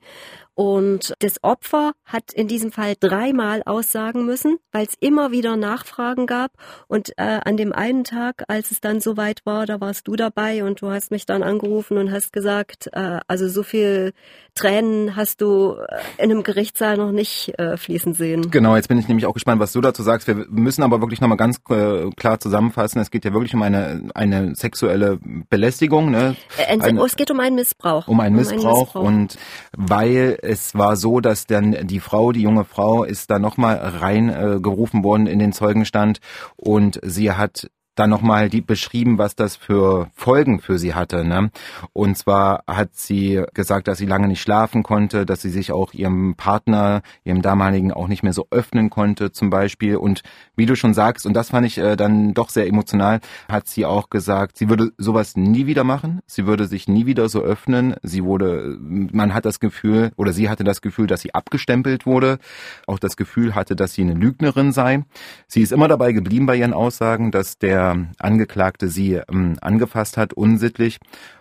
und 0.60 1.14
das 1.20 1.42
Opfer 1.42 1.94
hat 2.04 2.34
in 2.34 2.50
diesem 2.50 2.74
Fall 2.74 2.96
dreimal 3.00 3.64
aussagen 3.66 4.26
müssen, 4.26 4.58
weil 4.74 4.86
es 4.86 4.94
immer 5.00 5.32
wieder 5.32 5.56
Nachfragen 5.56 6.28
gab. 6.28 6.52
Und 6.90 7.12
äh, 7.16 7.40
an 7.46 7.56
dem 7.56 7.72
einen 7.72 8.04
Tag, 8.04 8.44
als 8.50 8.72
es 8.72 8.82
dann 8.82 9.00
soweit 9.00 9.46
war, 9.46 9.66
da 9.66 9.80
warst 9.80 10.10
du 10.10 10.18
dabei 10.18 10.66
und 10.66 10.82
du 10.82 10.92
hast 10.92 11.12
mich 11.12 11.26
dann 11.26 11.44
angerufen 11.44 11.98
und 11.98 12.12
hast 12.12 12.34
gesagt, 12.34 12.90
äh, 12.92 13.22
also 13.26 13.48
so 13.48 13.64
viel 13.64 14.12
Tränen 14.54 15.16
hast 15.16 15.40
du 15.40 15.76
äh, 15.76 16.02
in 16.22 16.30
einem 16.30 16.44
Gerichtssaal 16.44 16.98
noch 16.98 17.14
nicht 17.14 17.58
äh, 17.58 17.78
fließen 17.78 18.14
sehen. 18.14 18.52
Genau, 18.52 18.76
jetzt 18.76 18.90
bin 18.90 18.98
ich 19.00 19.08
nämlich 19.08 19.28
auch 19.28 19.34
gespannt, 19.34 19.62
was 19.62 19.72
du 19.72 19.80
dazu 19.80 20.04
sagst. 20.04 20.28
Wir 20.28 20.36
müssen 20.50 20.84
aber 20.84 21.00
wirklich 21.00 21.22
nochmal 21.22 21.38
ganz 21.38 21.62
äh, 21.70 22.10
klar 22.18 22.38
zusammenfassen. 22.42 23.00
Es 23.00 23.12
geht 23.12 23.24
ja 23.24 23.32
wirklich 23.32 23.54
um 23.54 23.62
eine, 23.62 24.10
eine 24.14 24.56
sexuelle 24.56 25.20
Belästigung. 25.50 26.12
Ne? 26.12 26.36
Äh, 26.58 26.78
eine, 26.82 27.02
es 27.02 27.16
geht 27.16 27.32
um 27.32 27.40
einen 27.40 27.56
Missbrauch. 27.56 28.10
Um 28.10 28.20
einen 28.20 28.36
Missbrauch, 28.36 28.96
um 28.96 29.08
einen 29.08 29.22
Missbrauch. 29.22 29.36
und 29.36 29.38
weil 29.78 30.38
es 30.50 30.74
war 30.74 30.96
so, 30.96 31.20
dass 31.20 31.46
dann 31.46 31.88
die 31.88 32.00
Frau, 32.00 32.32
die 32.32 32.42
junge 32.42 32.66
Frau, 32.66 33.04
ist 33.04 33.30
da 33.30 33.38
nochmal 33.38 33.78
reingerufen 33.78 35.02
äh, 35.02 35.04
worden 35.04 35.28
in 35.28 35.38
den 35.38 35.54
Zeugenstand 35.54 36.20
und 36.56 37.00
sie 37.04 37.32
hat 37.32 37.70
dann 38.00 38.10
nochmal 38.10 38.50
beschrieben, 38.50 39.18
was 39.18 39.36
das 39.36 39.58
für 39.58 40.10
Folgen 40.16 40.62
für 40.62 40.80
sie 40.80 40.94
hatte. 40.94 41.26
Ne? 41.26 41.52
Und 41.92 42.18
zwar 42.18 42.64
hat 42.66 42.96
sie 42.96 43.44
gesagt, 43.54 43.90
dass 43.90 43.98
sie 43.98 44.06
lange 44.06 44.30
nicht 44.30 44.42
schlafen 44.42 44.84
konnte, 44.84 45.26
dass 45.26 45.42
sie 45.42 45.50
sich 45.50 45.74
auch 45.74 45.94
ihrem 45.94 46.36
Partner, 46.36 47.02
ihrem 47.26 47.42
damaligen 47.42 47.92
auch 47.92 48.08
nicht 48.08 48.24
mehr 48.24 48.32
so 48.32 48.48
öffnen 48.52 48.90
konnte 48.90 49.34
zum 49.34 49.50
Beispiel. 49.50 49.98
Und 49.98 50.22
wie 50.56 50.66
du 50.66 50.76
schon 50.76 50.94
sagst, 50.94 51.26
und 51.26 51.34
das 51.34 51.50
fand 51.50 51.68
ich 51.68 51.78
äh, 51.78 51.98
dann 51.98 52.34
doch 52.34 52.50
sehr 52.50 52.68
emotional, 52.68 53.20
hat 53.50 53.68
sie 53.68 53.86
auch 53.86 54.10
gesagt, 54.10 54.58
sie 54.58 54.70
würde 54.70 54.92
sowas 54.98 55.36
nie 55.36 55.66
wieder 55.66 55.84
machen. 55.84 56.22
Sie 56.26 56.46
würde 56.46 56.68
sich 56.68 56.88
nie 56.88 57.06
wieder 57.06 57.28
so 57.28 57.42
öffnen. 57.42 57.96
Sie 58.02 58.24
wurde, 58.24 58.78
man 58.80 59.34
hat 59.34 59.46
das 59.46 59.60
Gefühl, 59.60 60.12
oder 60.16 60.32
sie 60.32 60.48
hatte 60.48 60.64
das 60.64 60.82
Gefühl, 60.82 61.08
dass 61.08 61.22
sie 61.22 61.34
abgestempelt 61.34 62.06
wurde. 62.06 62.40
Auch 62.88 63.00
das 63.00 63.18
Gefühl 63.18 63.56
hatte, 63.56 63.76
dass 63.76 63.94
sie 63.94 64.04
eine 64.04 64.14
Lügnerin 64.14 64.72
sei. 64.72 65.04
Sie 65.48 65.62
ist 65.62 65.74
immer 65.74 65.90
dabei 65.90 66.14
geblieben 66.14 66.46
bei 66.46 66.56
ihren 66.56 66.74
Aussagen, 66.74 67.32
dass 67.32 67.58
der 67.58 67.89
Angeklagte 68.18 68.90
sie 68.90 69.16
ähm, 69.16 69.58
angefasst 69.62 70.18
hat, 70.18 70.34
unsittlich 70.34 71.00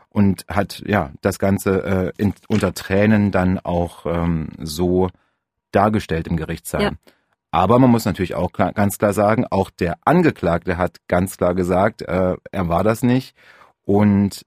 und 0.09 0.45
hat 0.49 0.83
ja 0.87 1.13
das 1.21 1.39
Ganze 1.39 1.83
äh, 1.85 2.13
in, 2.23 2.35
unter 2.49 2.75
Tränen 2.75 3.31
dann 3.31 3.59
auch 3.59 4.07
ähm, 4.07 4.49
so 4.59 5.09
dargestellt 5.73 6.27
im 6.29 6.37
Gerichtssaal. 6.37 6.83
Ja. 6.83 6.93
Aber 7.51 7.79
man 7.79 7.91
muss 7.91 8.05
natürlich 8.05 8.35
auch 8.35 8.53
klar, 8.53 8.73
ganz 8.73 8.99
klar 8.99 9.13
sagen, 9.13 9.47
auch 9.49 9.71
der 9.71 9.97
Angeklagte 10.05 10.77
hat 10.77 10.99
ganz 11.09 11.37
klar 11.37 11.55
gesagt, 11.55 12.03
äh, 12.03 12.37
er 12.51 12.69
war 12.69 12.85
das 12.85 13.03
nicht 13.03 13.35
und 13.85 14.45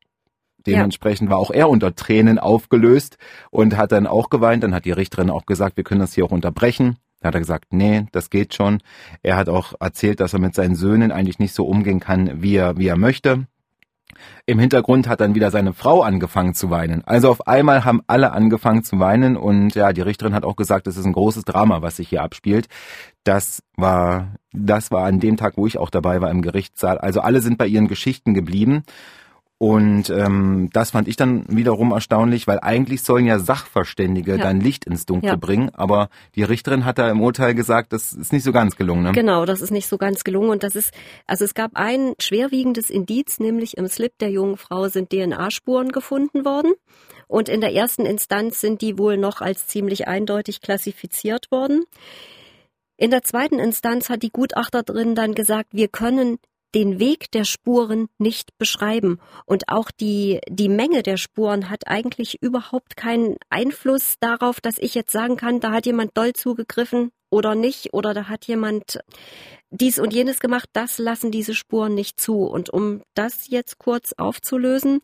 dementsprechend 0.67 1.29
ja. 1.29 1.31
war 1.31 1.39
auch 1.39 1.51
er 1.51 1.69
unter 1.69 1.95
Tränen 1.95 2.37
aufgelöst 2.37 3.17
und 3.49 3.77
hat 3.77 3.91
dann 3.91 4.07
auch 4.07 4.29
geweint. 4.29 4.63
Dann 4.63 4.75
hat 4.75 4.85
die 4.85 4.91
Richterin 4.91 5.31
auch 5.31 5.45
gesagt, 5.45 5.77
wir 5.77 5.83
können 5.83 6.01
das 6.01 6.13
hier 6.13 6.25
auch 6.25 6.31
unterbrechen. 6.31 6.97
Da 7.21 7.27
hat 7.27 7.35
er 7.35 7.39
gesagt, 7.39 7.71
nee, 7.71 8.07
das 8.11 8.29
geht 8.29 8.53
schon. 8.53 8.79
Er 9.21 9.37
hat 9.37 9.47
auch 9.47 9.73
erzählt, 9.79 10.19
dass 10.19 10.33
er 10.33 10.39
mit 10.39 10.55
seinen 10.55 10.75
Söhnen 10.75 11.11
eigentlich 11.11 11.39
nicht 11.39 11.53
so 11.53 11.65
umgehen 11.65 11.99
kann, 11.99 12.41
wie 12.41 12.55
er, 12.55 12.77
wie 12.77 12.87
er 12.87 12.97
möchte. 12.97 13.45
Im 14.45 14.59
Hintergrund 14.59 15.07
hat 15.07 15.21
dann 15.21 15.35
wieder 15.35 15.51
seine 15.51 15.73
Frau 15.73 16.01
angefangen 16.01 16.53
zu 16.53 16.69
weinen. 16.69 17.03
Also 17.05 17.29
auf 17.29 17.47
einmal 17.47 17.85
haben 17.85 18.01
alle 18.07 18.31
angefangen 18.33 18.83
zu 18.83 18.99
weinen 18.99 19.37
und 19.37 19.75
ja, 19.75 19.93
die 19.93 20.01
Richterin 20.01 20.33
hat 20.33 20.43
auch 20.43 20.55
gesagt, 20.55 20.87
es 20.87 20.97
ist 20.97 21.05
ein 21.05 21.13
großes 21.13 21.45
Drama, 21.45 21.81
was 21.81 21.97
sich 21.97 22.09
hier 22.09 22.23
abspielt. 22.23 22.67
Das 23.23 23.63
war, 23.77 24.35
das 24.51 24.91
war 24.91 25.05
an 25.05 25.19
dem 25.19 25.37
Tag, 25.37 25.53
wo 25.57 25.67
ich 25.67 25.77
auch 25.77 25.89
dabei 25.89 26.21
war 26.21 26.31
im 26.31 26.41
Gerichtssaal. 26.41 26.97
Also 26.97 27.21
alle 27.21 27.41
sind 27.41 27.57
bei 27.57 27.67
ihren 27.67 27.87
Geschichten 27.87 28.33
geblieben. 28.33 28.83
Und 29.61 30.09
ähm, 30.09 30.71
das 30.73 30.89
fand 30.89 31.07
ich 31.07 31.17
dann 31.17 31.45
wiederum 31.47 31.91
erstaunlich, 31.91 32.47
weil 32.47 32.57
eigentlich 32.61 33.03
sollen 33.03 33.27
ja 33.27 33.37
Sachverständige 33.37 34.31
ja. 34.31 34.37
dann 34.39 34.59
Licht 34.59 34.85
ins 34.85 35.05
Dunkle 35.05 35.29
ja. 35.29 35.35
bringen, 35.35 35.69
aber 35.75 36.09
die 36.33 36.41
Richterin 36.41 36.83
hat 36.83 36.97
da 36.97 37.11
im 37.11 37.21
Urteil 37.21 37.53
gesagt, 37.53 37.93
das 37.93 38.11
ist 38.11 38.33
nicht 38.33 38.41
so 38.41 38.51
ganz 38.53 38.75
gelungen. 38.75 39.03
Ne? 39.03 39.11
Genau, 39.11 39.45
das 39.45 39.61
ist 39.61 39.69
nicht 39.69 39.85
so 39.87 39.99
ganz 39.99 40.23
gelungen 40.23 40.49
und 40.49 40.63
das 40.63 40.75
ist, 40.75 40.95
also 41.27 41.45
es 41.45 41.53
gab 41.53 41.73
ein 41.75 42.13
schwerwiegendes 42.19 42.89
Indiz, 42.89 43.39
nämlich 43.39 43.77
im 43.77 43.87
Slip 43.87 44.17
der 44.17 44.31
jungen 44.31 44.57
Frau 44.57 44.87
sind 44.87 45.11
DNA-Spuren 45.11 45.89
gefunden 45.89 46.43
worden 46.43 46.73
und 47.27 47.47
in 47.47 47.61
der 47.61 47.75
ersten 47.75 48.07
Instanz 48.07 48.61
sind 48.61 48.81
die 48.81 48.97
wohl 48.97 49.17
noch 49.17 49.41
als 49.41 49.67
ziemlich 49.67 50.07
eindeutig 50.07 50.61
klassifiziert 50.61 51.51
worden. 51.51 51.83
In 52.97 53.11
der 53.11 53.21
zweiten 53.21 53.59
Instanz 53.59 54.09
hat 54.09 54.23
die 54.23 54.31
Gutachterin 54.31 55.13
dann 55.13 55.35
gesagt, 55.35 55.69
wir 55.71 55.87
können 55.87 56.39
den 56.73 56.99
Weg 56.99 57.31
der 57.31 57.43
Spuren 57.43 58.07
nicht 58.17 58.57
beschreiben. 58.57 59.19
Und 59.45 59.69
auch 59.69 59.91
die, 59.91 60.39
die 60.49 60.69
Menge 60.69 61.03
der 61.03 61.17
Spuren 61.17 61.69
hat 61.69 61.87
eigentlich 61.87 62.41
überhaupt 62.41 62.95
keinen 62.95 63.37
Einfluss 63.49 64.15
darauf, 64.19 64.61
dass 64.61 64.77
ich 64.77 64.95
jetzt 64.95 65.11
sagen 65.11 65.37
kann, 65.37 65.59
da 65.59 65.71
hat 65.71 65.85
jemand 65.85 66.17
doll 66.17 66.33
zugegriffen 66.33 67.11
oder 67.29 67.55
nicht, 67.55 67.93
oder 67.93 68.13
da 68.13 68.27
hat 68.27 68.45
jemand 68.45 68.99
dies 69.69 69.99
und 69.99 70.13
jenes 70.13 70.39
gemacht. 70.39 70.69
Das 70.73 70.97
lassen 70.97 71.31
diese 71.31 71.55
Spuren 71.55 71.95
nicht 71.95 72.19
zu. 72.19 72.43
Und 72.43 72.69
um 72.69 73.01
das 73.13 73.47
jetzt 73.47 73.79
kurz 73.79 74.13
aufzulösen, 74.13 74.99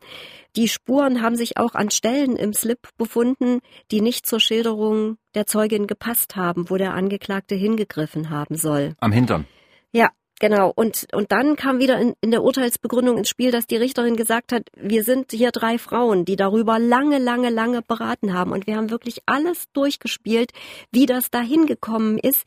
die 0.54 0.68
Spuren 0.68 1.22
haben 1.22 1.36
sich 1.36 1.56
auch 1.56 1.74
an 1.74 1.90
Stellen 1.90 2.36
im 2.36 2.52
Slip 2.52 2.88
befunden, 2.98 3.60
die 3.90 4.02
nicht 4.02 4.26
zur 4.26 4.40
Schilderung 4.40 5.16
der 5.34 5.46
Zeugin 5.46 5.86
gepasst 5.86 6.36
haben, 6.36 6.68
wo 6.68 6.76
der 6.76 6.92
Angeklagte 6.92 7.54
hingegriffen 7.54 8.28
haben 8.28 8.56
soll. 8.56 8.94
Am 9.00 9.12
Hintern. 9.12 9.46
Ja, 9.90 10.10
Genau, 10.40 10.72
und, 10.74 11.06
und 11.12 11.32
dann 11.32 11.56
kam 11.56 11.80
wieder 11.80 11.98
in, 11.98 12.14
in 12.20 12.30
der 12.30 12.44
Urteilsbegründung 12.44 13.18
ins 13.18 13.28
Spiel, 13.28 13.50
dass 13.50 13.66
die 13.66 13.76
Richterin 13.76 14.16
gesagt 14.16 14.52
hat, 14.52 14.62
wir 14.76 15.02
sind 15.02 15.32
hier 15.32 15.50
drei 15.50 15.78
Frauen, 15.78 16.24
die 16.24 16.36
darüber 16.36 16.78
lange, 16.78 17.18
lange, 17.18 17.50
lange 17.50 17.82
beraten 17.82 18.34
haben. 18.34 18.52
Und 18.52 18.66
wir 18.66 18.76
haben 18.76 18.90
wirklich 18.90 19.18
alles 19.26 19.64
durchgespielt, 19.72 20.52
wie 20.92 21.06
das 21.06 21.30
da 21.30 21.40
hingekommen 21.40 22.18
ist, 22.18 22.44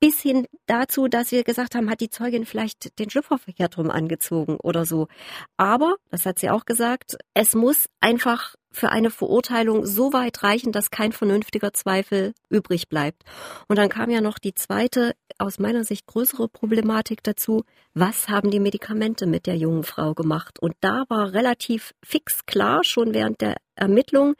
bis 0.00 0.20
hin 0.20 0.46
dazu, 0.66 1.08
dass 1.08 1.32
wir 1.32 1.44
gesagt 1.44 1.74
haben, 1.74 1.90
hat 1.90 2.00
die 2.00 2.10
Zeugin 2.10 2.46
vielleicht 2.46 2.98
den 2.98 3.10
Schlüpfer 3.10 3.38
verkehrt 3.38 3.78
rum 3.78 3.90
angezogen 3.90 4.56
oder 4.62 4.84
so. 4.84 5.08
Aber, 5.56 5.96
das 6.10 6.26
hat 6.26 6.38
sie 6.38 6.50
auch 6.50 6.64
gesagt, 6.64 7.16
es 7.34 7.54
muss 7.54 7.86
einfach 8.00 8.54
für 8.74 8.90
eine 8.90 9.10
Verurteilung 9.10 9.86
so 9.86 10.12
weit 10.12 10.42
reichen, 10.42 10.72
dass 10.72 10.90
kein 10.90 11.12
vernünftiger 11.12 11.72
Zweifel 11.72 12.34
übrig 12.50 12.88
bleibt. 12.88 13.22
Und 13.68 13.76
dann 13.76 13.88
kam 13.88 14.10
ja 14.10 14.20
noch 14.20 14.38
die 14.38 14.54
zweite, 14.54 15.14
aus 15.38 15.58
meiner 15.58 15.84
Sicht 15.84 16.06
größere 16.06 16.48
Problematik 16.48 17.22
dazu. 17.22 17.64
Was 17.94 18.28
haben 18.28 18.50
die 18.50 18.60
Medikamente 18.60 19.26
mit 19.26 19.46
der 19.46 19.56
jungen 19.56 19.84
Frau 19.84 20.14
gemacht? 20.14 20.58
Und 20.60 20.74
da 20.80 21.04
war 21.08 21.32
relativ 21.32 21.94
fix 22.04 22.46
klar, 22.46 22.84
schon 22.84 23.14
während 23.14 23.40
der 23.40 23.56
Ermittlung, 23.76 24.34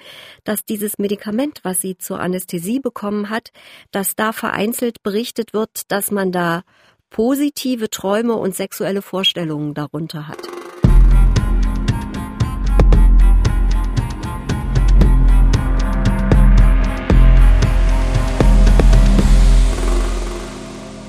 dass 0.44 0.64
dieses 0.64 0.98
Medikament, 0.98 1.60
was 1.62 1.80
sie 1.80 1.96
zur 1.96 2.20
Anästhesie 2.20 2.80
bekommen 2.80 3.30
hat, 3.30 3.50
dass 3.90 4.16
da 4.16 4.32
vereinzelt 4.32 5.02
berichtet 5.02 5.52
wird, 5.52 5.90
dass 5.90 6.10
man 6.10 6.32
da 6.32 6.62
positive 7.10 7.90
Träume 7.90 8.34
und 8.34 8.54
sexuelle 8.54 9.02
Vorstellungen 9.02 9.74
darunter 9.74 10.28
hat. 10.28 10.53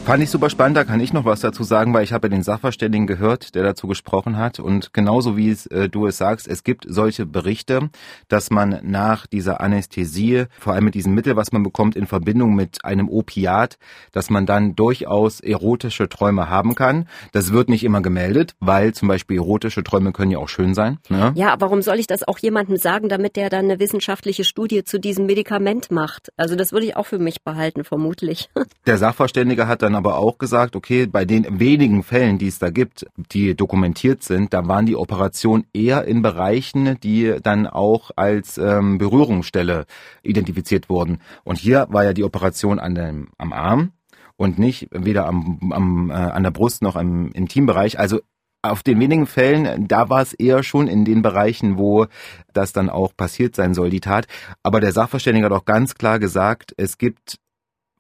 Fand 0.06 0.22
ich 0.22 0.30
super 0.30 0.52
spannend, 0.52 0.78
da 0.78 0.84
kann 0.84 1.00
ich 1.00 1.14
noch 1.14 1.26
was 1.26 1.40
dazu 1.40 1.64
sagen, 1.64 1.92
weil 1.92 2.04
ich 2.04 2.14
habe 2.14 2.28
ja 2.28 2.30
den 2.30 2.44
Sachverständigen 2.44 3.08
gehört, 3.08 3.56
der 3.56 3.64
dazu 3.64 3.88
gesprochen 3.88 4.38
hat. 4.38 4.60
Und 4.60 4.94
genauso 4.94 5.36
wie 5.36 5.50
es, 5.50 5.66
äh, 5.66 5.90
du 5.90 6.06
es 6.06 6.20
sagst, 6.20 6.48
es 6.48 6.64
gibt 6.64 6.86
solche 6.88 7.26
Berichte, 7.26 7.90
dass 8.28 8.52
man 8.52 8.80
nach 8.84 9.26
dieser 9.26 9.62
Anästhesie, 9.62 10.46
vor 10.60 10.74
allem 10.74 10.86
mit 10.86 10.94
diesem 10.94 11.16
Mittel, 11.16 11.36
was 11.36 11.52
man 11.52 11.64
bekommt, 11.64 11.96
in 11.96 12.06
Verbindung 12.06 12.54
mit 12.54 12.86
einem 12.86 13.10
Opiat, 13.10 13.80
dass 14.12 14.30
man 14.30 14.46
dann 14.46 14.76
durchaus 14.76 15.40
erotische 15.40 16.08
Träume 16.08 16.50
haben 16.50 16.76
kann. 16.76 17.08
Das 17.32 17.52
wird 17.52 17.68
nicht 17.68 17.84
immer 17.84 18.04
gemeldet, 18.04 18.54
weil 18.60 18.94
zum 18.94 19.08
Beispiel 19.08 19.38
erotische 19.38 19.84
Träume 19.84 20.12
können 20.12 20.30
ja 20.30 20.38
auch 20.38 20.50
schön 20.50 20.76
sein. 20.76 21.00
Ne? 21.10 21.32
Ja, 21.34 21.56
warum 21.58 21.82
soll 21.82 21.98
ich 21.98 22.06
das 22.06 22.28
auch 22.28 22.38
jemandem 22.38 22.78
sagen, 22.78 23.10
damit 23.10 23.36
der 23.36 23.50
dann 23.50 23.66
eine 23.66 23.80
wissenschaftliche 23.80 24.44
Studie 24.44 24.84
zu 24.84 25.00
diesem 25.00 25.26
Medikament 25.26 25.90
macht? 25.90 26.30
Also 26.38 26.56
das 26.56 26.74
würde 26.74 26.86
ich 26.86 26.96
auch 26.96 27.08
für 27.08 27.18
mich 27.18 27.44
behalten, 27.44 27.84
vermutlich. 27.84 28.52
Der 28.86 29.00
Sachverständige 29.00 29.68
hat 29.68 29.82
dann 29.82 29.95
aber 29.96 30.18
auch 30.18 30.38
gesagt, 30.38 30.76
okay, 30.76 31.06
bei 31.06 31.26
den 31.26 31.60
wenigen 31.60 32.04
Fällen, 32.04 32.38
die 32.38 32.48
es 32.48 32.60
da 32.60 32.70
gibt, 32.70 33.06
die 33.32 33.56
dokumentiert 33.56 34.24
sind, 34.24 34.54
da 34.54 34.68
waren 34.68 34.86
die 34.86 34.96
Operationen 34.96 35.66
eher 35.74 36.06
in 36.06 36.22
Bereichen, 36.22 37.00
die 37.02 37.36
dann 37.42 37.68
auch 37.68 38.12
als 38.16 38.58
ähm, 38.58 38.98
Berührungsstelle 38.98 39.86
identifiziert 40.24 40.90
wurden. 40.90 41.20
Und 41.44 41.58
hier 41.58 41.88
war 41.90 42.04
ja 42.04 42.14
die 42.14 42.24
Operation 42.24 42.80
an 42.80 42.96
dem, 42.96 43.30
am 43.38 43.54
Arm 43.54 43.92
und 44.38 44.60
nicht 44.60 44.90
weder 44.92 45.26
am, 45.28 45.72
am, 45.72 46.10
äh, 46.10 46.14
an 46.14 46.44
der 46.44 46.52
Brust 46.52 46.82
noch 46.82 46.96
im 46.96 47.32
Intimbereich. 47.32 48.00
Also 48.00 48.20
auf 48.62 48.84
den 48.84 49.00
wenigen 49.00 49.28
Fällen, 49.28 49.88
da 49.88 50.10
war 50.10 50.22
es 50.22 50.34
eher 50.34 50.64
schon 50.64 50.88
in 50.88 51.06
den 51.06 51.22
Bereichen, 51.22 51.78
wo 51.78 52.08
das 52.54 52.74
dann 52.74 52.90
auch 52.90 53.16
passiert 53.16 53.56
sein 53.56 53.74
soll, 53.74 53.90
die 53.90 54.00
Tat. 54.00 54.28
Aber 54.64 54.80
der 54.80 54.92
Sachverständige 54.92 55.46
hat 55.46 55.54
auch 55.54 55.66
ganz 55.66 55.96
klar 55.96 56.20
gesagt, 56.20 56.74
es 56.78 56.98
gibt 56.98 57.38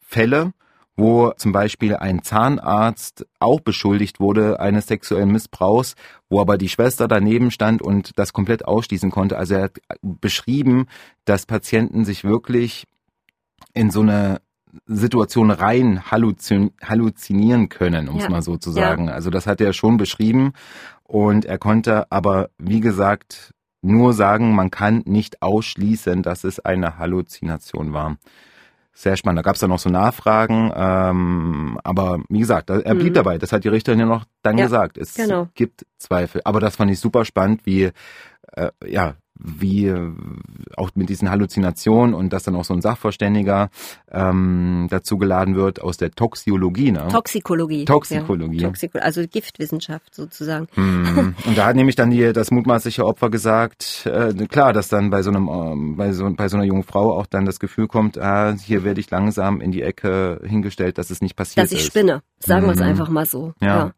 Fälle, 0.01 0.53
wo 0.97 1.31
zum 1.31 1.51
Beispiel 1.51 1.95
ein 1.95 2.23
Zahnarzt 2.23 3.25
auch 3.39 3.59
beschuldigt 3.59 4.19
wurde 4.19 4.59
eines 4.59 4.87
sexuellen 4.87 5.31
Missbrauchs, 5.31 5.95
wo 6.29 6.39
aber 6.39 6.57
die 6.57 6.69
Schwester 6.69 7.07
daneben 7.07 7.51
stand 7.51 7.81
und 7.81 8.17
das 8.17 8.33
komplett 8.33 8.65
ausschließen 8.65 9.11
konnte. 9.11 9.37
Also 9.37 9.55
er 9.55 9.63
hat 9.63 9.79
beschrieben, 10.01 10.87
dass 11.25 11.45
Patienten 11.45 12.05
sich 12.05 12.23
wirklich 12.23 12.85
in 13.73 13.91
so 13.91 14.01
eine 14.01 14.41
Situation 14.85 15.51
rein 15.51 16.11
halluzin 16.11 16.71
halluzinieren 16.83 17.69
können, 17.69 18.09
um 18.09 18.17
es 18.17 18.29
mal 18.29 18.41
so 18.41 18.57
zu 18.57 18.71
sagen. 18.71 19.07
Ja. 19.07 19.13
Also 19.13 19.29
das 19.29 19.47
hat 19.47 19.61
er 19.61 19.73
schon 19.73 19.97
beschrieben 19.97 20.53
und 21.03 21.45
er 21.45 21.57
konnte 21.57 22.11
aber, 22.11 22.49
wie 22.57 22.81
gesagt, 22.81 23.53
nur 23.81 24.13
sagen, 24.13 24.55
man 24.55 24.71
kann 24.71 25.03
nicht 25.05 25.41
ausschließen, 25.41 26.23
dass 26.23 26.43
es 26.43 26.59
eine 26.59 26.97
Halluzination 26.97 27.93
war. 27.93 28.17
Sehr 28.97 29.17
spannend. 29.17 29.39
Da 29.39 29.41
gab 29.41 29.55
es 29.55 29.59
dann 29.59 29.69
noch 29.69 29.79
so 29.79 29.89
Nachfragen, 29.89 30.71
ähm, 30.73 31.77
aber 31.83 32.19
wie 32.29 32.39
gesagt, 32.39 32.69
er 32.69 32.95
blieb 32.95 33.09
mhm. 33.09 33.15
dabei. 33.15 33.37
Das 33.37 33.51
hat 33.51 33.65
die 33.65 33.67
Richterin 33.67 33.99
ja 33.99 34.05
noch 34.05 34.23
dann 34.41 34.57
ja, 34.57 34.63
gesagt. 34.65 34.97
Es 34.97 35.15
genau. 35.15 35.49
gibt 35.53 35.85
Zweifel. 35.97 36.39
Aber 36.45 36.61
das 36.61 36.77
fand 36.77 36.89
ich 36.91 36.99
super 37.01 37.25
spannend, 37.25 37.65
wie 37.65 37.91
äh, 38.53 38.71
ja 38.85 39.15
wie 39.37 39.93
auch 40.77 40.91
mit 40.95 41.09
diesen 41.09 41.29
Halluzinationen 41.29 42.15
und 42.15 42.31
dass 42.31 42.43
dann 42.43 42.55
auch 42.55 42.63
so 42.63 42.73
ein 42.73 42.81
Sachverständiger 42.81 43.69
ähm, 44.11 44.87
dazu 44.89 45.17
geladen 45.17 45.55
wird 45.55 45.81
aus 45.81 45.97
der 45.97 46.11
Toxiologie. 46.11 46.91
Ne? 46.91 47.07
Toxikologie. 47.09 47.85
Toxikologie. 47.85 48.59
Ja, 48.61 48.67
Toxiko 48.67 48.99
also 48.99 49.21
Giftwissenschaft 49.27 50.15
sozusagen. 50.15 50.67
Hm. 50.75 51.35
Und 51.45 51.57
da 51.57 51.65
hat 51.65 51.75
nämlich 51.75 51.95
dann 51.95 52.11
die, 52.11 52.31
das 52.33 52.51
mutmaßliche 52.51 53.05
Opfer 53.05 53.29
gesagt, 53.29 54.05
äh, 54.05 54.33
klar, 54.47 54.73
dass 54.73 54.87
dann 54.87 55.09
bei 55.09 55.21
so 55.21 55.31
einem 55.31 55.47
äh, 55.47 55.95
bei 55.97 56.11
so, 56.13 56.29
bei 56.33 56.47
so 56.47 56.57
einer 56.57 56.65
jungen 56.65 56.83
Frau 56.83 57.17
auch 57.17 57.25
dann 57.25 57.45
das 57.45 57.59
Gefühl 57.59 57.87
kommt, 57.87 58.17
ah, 58.17 58.55
hier 58.55 58.83
werde 58.83 58.99
ich 58.99 59.09
langsam 59.11 59.61
in 59.61 59.71
die 59.71 59.81
Ecke 59.81 60.41
hingestellt, 60.45 60.97
dass 60.97 61.09
es 61.09 61.21
nicht 61.21 61.35
passiert 61.35 61.65
ist. 61.65 61.73
Dass 61.73 61.79
ich 61.79 61.85
spinne, 61.85 62.21
sagen 62.39 62.63
mhm. 62.63 62.69
wir 62.69 62.73
es 62.73 62.81
einfach 62.81 63.09
mal 63.09 63.25
so. 63.25 63.53
Ja. 63.61 63.67
ja. 63.67 63.91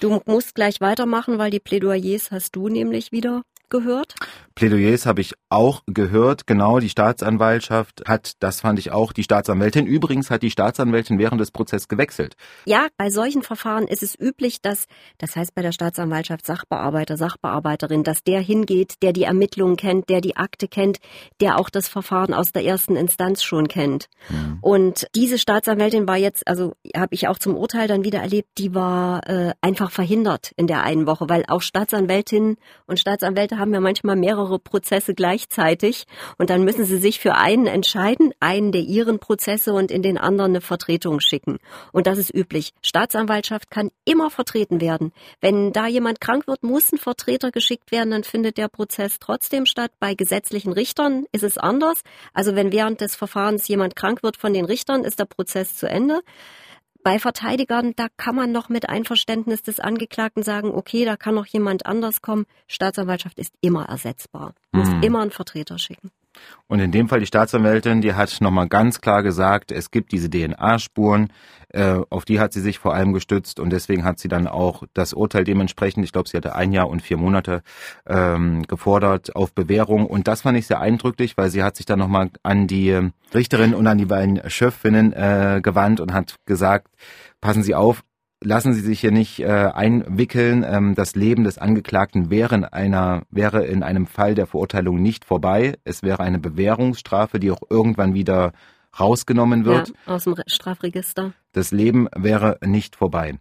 Du 0.00 0.20
musst 0.26 0.54
gleich 0.54 0.80
weitermachen, 0.80 1.38
weil 1.38 1.50
die 1.50 1.60
Plädoyers 1.60 2.30
hast 2.30 2.54
du 2.54 2.68
nämlich 2.68 3.12
wieder 3.12 3.42
gehört? 3.70 4.14
Plädoyers 4.54 5.04
habe 5.04 5.20
ich 5.20 5.34
auch 5.50 5.82
gehört. 5.86 6.46
Genau, 6.46 6.78
die 6.78 6.88
Staatsanwaltschaft 6.88 8.04
hat, 8.08 8.32
das 8.40 8.60
fand 8.62 8.78
ich 8.78 8.90
auch, 8.90 9.12
die 9.12 9.22
Staatsanwältin. 9.22 9.86
Übrigens 9.86 10.30
hat 10.30 10.42
die 10.42 10.50
Staatsanwältin 10.50 11.18
während 11.18 11.40
des 11.40 11.50
Prozesses 11.50 11.88
gewechselt. 11.88 12.36
Ja, 12.64 12.88
bei 12.96 13.10
solchen 13.10 13.42
Verfahren 13.42 13.86
ist 13.86 14.02
es 14.02 14.18
üblich, 14.18 14.62
dass, 14.62 14.86
das 15.18 15.36
heißt 15.36 15.54
bei 15.54 15.62
der 15.62 15.72
Staatsanwaltschaft 15.72 16.46
Sachbearbeiter, 16.46 17.16
Sachbearbeiterin, 17.16 18.02
dass 18.02 18.22
der 18.22 18.40
hingeht, 18.40 19.02
der 19.02 19.12
die 19.12 19.24
Ermittlungen 19.24 19.76
kennt, 19.76 20.08
der 20.08 20.20
die 20.20 20.36
Akte 20.36 20.68
kennt, 20.68 20.98
der 21.40 21.58
auch 21.58 21.68
das 21.68 21.88
Verfahren 21.88 22.32
aus 22.32 22.52
der 22.52 22.64
ersten 22.64 22.96
Instanz 22.96 23.42
schon 23.42 23.68
kennt. 23.68 24.06
Mhm. 24.30 24.58
Und 24.62 25.06
diese 25.14 25.38
Staatsanwältin 25.38 26.08
war 26.08 26.16
jetzt, 26.16 26.46
also 26.48 26.74
habe 26.96 27.14
ich 27.14 27.28
auch 27.28 27.38
zum 27.38 27.56
Urteil 27.56 27.88
dann 27.88 28.04
wieder 28.04 28.20
erlebt, 28.20 28.48
die 28.58 28.74
war 28.74 29.28
äh, 29.28 29.52
einfach 29.60 29.90
verhindert 29.90 30.52
in 30.56 30.66
der 30.66 30.82
einen 30.82 31.06
Woche, 31.06 31.28
weil 31.28 31.44
auch 31.48 31.62
Staatsanwältinnen 31.62 32.56
und 32.86 32.98
Staatsanwälte 32.98 33.55
Anwälte 33.56 33.58
haben 33.58 33.74
ja 33.74 33.80
manchmal 33.80 34.16
mehrere 34.16 34.58
Prozesse 34.58 35.14
gleichzeitig 35.14 36.04
und 36.38 36.50
dann 36.50 36.64
müssen 36.64 36.84
sie 36.84 36.98
sich 36.98 37.20
für 37.20 37.34
einen 37.34 37.66
entscheiden, 37.66 38.32
einen 38.40 38.72
der 38.72 38.82
ihren 38.82 39.18
Prozesse 39.18 39.72
und 39.72 39.90
in 39.90 40.02
den 40.02 40.18
anderen 40.18 40.52
eine 40.52 40.60
Vertretung 40.60 41.20
schicken. 41.20 41.58
Und 41.92 42.06
das 42.06 42.18
ist 42.18 42.34
üblich. 42.34 42.72
Staatsanwaltschaft 42.82 43.70
kann 43.70 43.90
immer 44.04 44.30
vertreten 44.30 44.80
werden. 44.80 45.12
Wenn 45.40 45.72
da 45.72 45.86
jemand 45.86 46.20
krank 46.20 46.46
wird, 46.46 46.62
muss 46.62 46.92
ein 46.92 46.98
Vertreter 46.98 47.50
geschickt 47.50 47.90
werden, 47.90 48.10
dann 48.10 48.24
findet 48.24 48.58
der 48.58 48.68
Prozess 48.68 49.18
trotzdem 49.18 49.66
statt. 49.66 49.90
Bei 49.98 50.14
gesetzlichen 50.14 50.72
Richtern 50.72 51.24
ist 51.32 51.42
es 51.42 51.58
anders. 51.58 52.02
Also 52.32 52.54
wenn 52.54 52.72
während 52.72 53.00
des 53.00 53.16
Verfahrens 53.16 53.68
jemand 53.68 53.96
krank 53.96 54.22
wird 54.22 54.36
von 54.36 54.52
den 54.52 54.64
Richtern, 54.64 55.04
ist 55.04 55.18
der 55.18 55.26
Prozess 55.26 55.76
zu 55.76 55.88
Ende. 55.88 56.20
Bei 57.06 57.20
Verteidigern, 57.20 57.92
da 57.94 58.08
kann 58.16 58.34
man 58.34 58.50
noch 58.50 58.68
mit 58.68 58.88
Einverständnis 58.88 59.62
des 59.62 59.78
Angeklagten 59.78 60.42
sagen, 60.42 60.74
okay, 60.74 61.04
da 61.04 61.16
kann 61.16 61.36
noch 61.36 61.46
jemand 61.46 61.86
anders 61.86 62.20
kommen. 62.20 62.46
Staatsanwaltschaft 62.66 63.38
ist 63.38 63.54
immer 63.60 63.84
ersetzbar. 63.84 64.54
Muss 64.72 64.88
mhm. 64.88 65.04
immer 65.04 65.20
einen 65.20 65.30
Vertreter 65.30 65.78
schicken. 65.78 66.10
Und 66.68 66.80
in 66.80 66.90
dem 66.90 67.08
Fall 67.08 67.20
die 67.20 67.26
Staatsanwältin, 67.26 68.00
die 68.00 68.14
hat 68.14 68.40
nochmal 68.40 68.68
ganz 68.68 69.00
klar 69.00 69.22
gesagt, 69.22 69.70
es 69.70 69.90
gibt 69.90 70.10
diese 70.12 70.28
DNA-Spuren, 70.28 71.28
äh, 71.68 72.00
auf 72.10 72.24
die 72.24 72.40
hat 72.40 72.52
sie 72.52 72.60
sich 72.60 72.78
vor 72.78 72.94
allem 72.94 73.12
gestützt 73.12 73.60
und 73.60 73.70
deswegen 73.70 74.04
hat 74.04 74.18
sie 74.18 74.28
dann 74.28 74.46
auch 74.46 74.82
das 74.94 75.12
Urteil 75.12 75.44
dementsprechend, 75.44 76.04
ich 76.04 76.12
glaube, 76.12 76.28
sie 76.28 76.36
hatte 76.36 76.54
ein 76.54 76.72
Jahr 76.72 76.88
und 76.88 77.02
vier 77.02 77.16
Monate 77.16 77.62
ähm, 78.06 78.62
gefordert 78.66 79.36
auf 79.36 79.52
Bewährung. 79.52 80.06
Und 80.06 80.26
das 80.26 80.42
fand 80.42 80.58
ich 80.58 80.66
sehr 80.66 80.80
eindrücklich, 80.80 81.36
weil 81.36 81.50
sie 81.50 81.62
hat 81.62 81.76
sich 81.76 81.86
dann 81.86 81.98
nochmal 81.98 82.30
an 82.42 82.66
die 82.66 83.10
Richterin 83.34 83.74
und 83.74 83.86
an 83.86 83.98
die 83.98 84.06
beiden 84.06 84.48
Schöffinnen 84.48 85.12
äh, 85.12 85.60
gewandt 85.62 86.00
und 86.00 86.12
hat 86.12 86.36
gesagt, 86.46 86.88
passen 87.40 87.62
Sie 87.62 87.74
auf, 87.74 88.02
lassen 88.42 88.72
Sie 88.74 88.80
sich 88.80 89.00
hier 89.00 89.12
nicht 89.12 89.40
äh, 89.40 89.46
einwickeln. 89.46 90.64
Ähm, 90.66 90.94
das 90.94 91.14
Leben 91.14 91.44
des 91.44 91.58
Angeklagten 91.58 92.30
wäre 92.30 92.54
in, 92.54 92.64
einer, 92.64 93.22
wäre 93.30 93.64
in 93.64 93.82
einem 93.82 94.06
Fall 94.06 94.34
der 94.34 94.46
Verurteilung 94.46 95.00
nicht 95.00 95.24
vorbei. 95.24 95.78
Es 95.84 96.02
wäre 96.02 96.20
eine 96.20 96.38
Bewährungsstrafe, 96.38 97.40
die 97.40 97.50
auch 97.50 97.62
irgendwann 97.70 98.14
wieder 98.14 98.52
rausgenommen 98.98 99.64
wird. 99.64 99.92
Ja, 100.06 100.14
aus 100.14 100.24
dem 100.24 100.36
Strafregister. 100.46 101.32
Das 101.52 101.70
Leben 101.70 102.08
wäre 102.14 102.58
nicht 102.64 102.96
vorbei. 102.96 103.38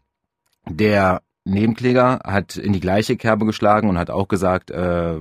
Der 0.67 1.21
Nebenkläger 1.43 2.19
hat 2.23 2.57
in 2.57 2.73
die 2.73 2.79
gleiche 2.79 3.17
Kerbe 3.17 3.45
geschlagen 3.45 3.89
und 3.89 3.97
hat 3.97 4.09
auch 4.09 4.27
gesagt, 4.27 4.71
äh, 4.71 5.19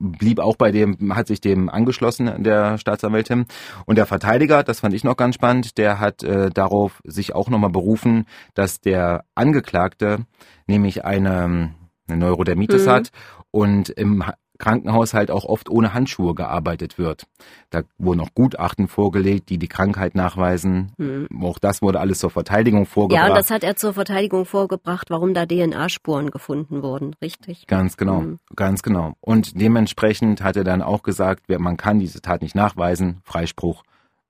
blieb 0.00 0.40
auch 0.40 0.56
bei 0.56 0.70
dem, 0.70 1.14
hat 1.14 1.26
sich 1.26 1.40
dem 1.40 1.68
angeschlossen, 1.68 2.42
der 2.42 2.78
Staatsanwältin. 2.78 3.46
Und 3.86 3.96
der 3.96 4.06
Verteidiger, 4.06 4.62
das 4.62 4.80
fand 4.80 4.94
ich 4.94 5.04
noch 5.04 5.16
ganz 5.16 5.34
spannend, 5.34 5.78
der 5.78 6.00
hat 6.00 6.22
äh, 6.22 6.50
darauf 6.50 7.00
sich 7.04 7.34
auch 7.34 7.48
nochmal 7.48 7.70
berufen, 7.70 8.26
dass 8.54 8.80
der 8.80 9.24
Angeklagte 9.34 10.26
nämlich 10.66 11.04
eine, 11.04 11.72
eine 12.06 12.16
Neurodermitis 12.16 12.86
mhm. 12.86 12.90
hat 12.90 13.10
und 13.50 13.88
im 13.90 14.24
Krankenhaus 14.58 15.14
halt 15.14 15.30
auch 15.30 15.44
oft 15.44 15.70
ohne 15.70 15.94
Handschuhe 15.94 16.34
gearbeitet 16.34 16.98
wird. 16.98 17.26
Da 17.70 17.82
wurden 17.96 18.20
auch 18.20 18.34
Gutachten 18.34 18.88
vorgelegt, 18.88 19.48
die 19.48 19.58
die 19.58 19.68
Krankheit 19.68 20.14
nachweisen. 20.14 20.92
Mhm. 20.98 21.28
Auch 21.42 21.58
das 21.58 21.80
wurde 21.80 22.00
alles 22.00 22.18
zur 22.18 22.30
Verteidigung 22.30 22.86
vorgebracht. 22.86 23.28
Ja, 23.28 23.34
das 23.34 23.50
hat 23.50 23.64
er 23.64 23.76
zur 23.76 23.94
Verteidigung 23.94 24.44
vorgebracht, 24.44 25.10
warum 25.10 25.34
da 25.34 25.46
DNA-Spuren 25.46 26.30
gefunden 26.30 26.82
wurden, 26.82 27.14
richtig? 27.22 27.66
Ganz 27.66 27.96
genau, 27.96 28.20
mhm. 28.20 28.38
ganz 28.56 28.82
genau. 28.82 29.14
Und 29.20 29.60
dementsprechend 29.60 30.42
hat 30.42 30.56
er 30.56 30.64
dann 30.64 30.82
auch 30.82 31.02
gesagt, 31.02 31.48
man 31.48 31.76
kann 31.76 32.00
diese 32.00 32.20
Tat 32.20 32.42
nicht 32.42 32.54
nachweisen, 32.54 33.20
Freispruch. 33.24 33.84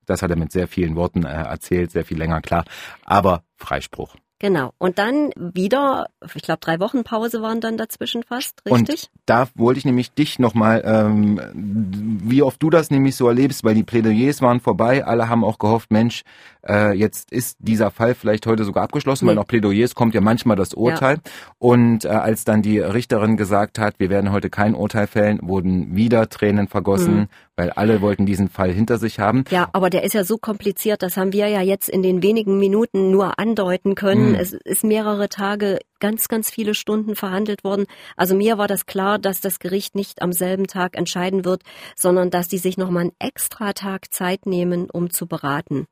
Das 0.06 0.22
hat 0.22 0.30
er 0.30 0.36
mit 0.36 0.52
sehr 0.52 0.68
vielen 0.68 0.96
Worten 0.96 1.24
äh, 1.24 1.28
erzählt, 1.28 1.90
sehr 1.90 2.04
viel 2.04 2.18
länger 2.18 2.40
klar. 2.40 2.64
Aber 3.04 3.42
Freispruch. 3.56 4.14
Genau. 4.40 4.72
Und 4.78 4.98
dann 4.98 5.30
wieder, 5.36 6.10
ich 6.34 6.42
glaube, 6.42 6.60
drei 6.60 6.78
Wochen 6.78 7.02
Pause 7.02 7.42
waren 7.42 7.60
dann 7.60 7.76
dazwischen 7.76 8.22
fast, 8.22 8.64
richtig? 8.64 9.10
Und 9.12 9.20
da 9.26 9.48
wollte 9.56 9.78
ich 9.78 9.84
nämlich 9.84 10.12
dich 10.12 10.38
nochmal, 10.38 10.82
ähm, 10.84 11.40
wie 11.54 12.42
oft 12.42 12.62
du 12.62 12.70
das 12.70 12.90
nämlich 12.90 13.16
so 13.16 13.26
erlebst, 13.26 13.64
weil 13.64 13.74
die 13.74 13.82
Plädoyers 13.82 14.40
waren 14.40 14.60
vorbei, 14.60 15.04
alle 15.04 15.28
haben 15.28 15.42
auch 15.42 15.58
gehofft, 15.58 15.90
Mensch, 15.90 16.22
äh, 16.66 16.92
jetzt 16.92 17.32
ist 17.32 17.56
dieser 17.58 17.90
Fall 17.90 18.14
vielleicht 18.14 18.46
heute 18.46 18.62
sogar 18.62 18.84
abgeschlossen, 18.84 19.24
nee. 19.24 19.30
weil 19.30 19.36
nach 19.36 19.46
Plädoyers 19.46 19.96
kommt 19.96 20.14
ja 20.14 20.20
manchmal 20.20 20.56
das 20.56 20.72
Urteil. 20.72 21.16
Ja. 21.16 21.32
Und 21.58 22.04
äh, 22.04 22.08
als 22.08 22.44
dann 22.44 22.62
die 22.62 22.78
Richterin 22.78 23.36
gesagt 23.36 23.80
hat, 23.80 23.98
wir 23.98 24.08
werden 24.08 24.30
heute 24.30 24.50
kein 24.50 24.74
Urteil 24.74 25.08
fällen, 25.08 25.40
wurden 25.42 25.96
wieder 25.96 26.28
Tränen 26.28 26.68
vergossen, 26.68 27.14
mhm. 27.16 27.28
Weil 27.58 27.70
alle 27.70 28.00
wollten 28.00 28.24
diesen 28.24 28.48
Fall 28.48 28.72
hinter 28.72 28.98
sich 28.98 29.18
haben. 29.18 29.44
Ja, 29.50 29.68
aber 29.72 29.90
der 29.90 30.04
ist 30.04 30.14
ja 30.14 30.22
so 30.22 30.38
kompliziert, 30.38 31.02
das 31.02 31.16
haben 31.16 31.32
wir 31.32 31.48
ja 31.48 31.60
jetzt 31.60 31.88
in 31.88 32.02
den 32.02 32.22
wenigen 32.22 32.58
Minuten 32.58 33.10
nur 33.10 33.38
andeuten 33.38 33.96
können. 33.96 34.30
Mhm. 34.30 34.34
Es 34.36 34.52
ist 34.52 34.84
mehrere 34.84 35.28
Tage 35.28 35.80
ganz, 35.98 36.28
ganz 36.28 36.50
viele 36.50 36.74
Stunden 36.74 37.16
verhandelt 37.16 37.64
worden. 37.64 37.86
Also 38.16 38.36
mir 38.36 38.58
war 38.58 38.68
das 38.68 38.86
klar, 38.86 39.18
dass 39.18 39.40
das 39.40 39.58
Gericht 39.58 39.96
nicht 39.96 40.22
am 40.22 40.32
selben 40.32 40.68
Tag 40.68 40.96
entscheiden 40.96 41.44
wird, 41.44 41.62
sondern 41.96 42.30
dass 42.30 42.46
die 42.46 42.58
sich 42.58 42.78
nochmal 42.78 43.02
einen 43.02 43.12
extra 43.18 43.72
Tag 43.72 44.14
Zeit 44.14 44.46
nehmen, 44.46 44.88
um 44.88 45.10
zu 45.10 45.26
beraten. 45.26 45.86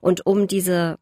Und 0.00 0.26
um 0.26 0.48
diese 0.48 0.98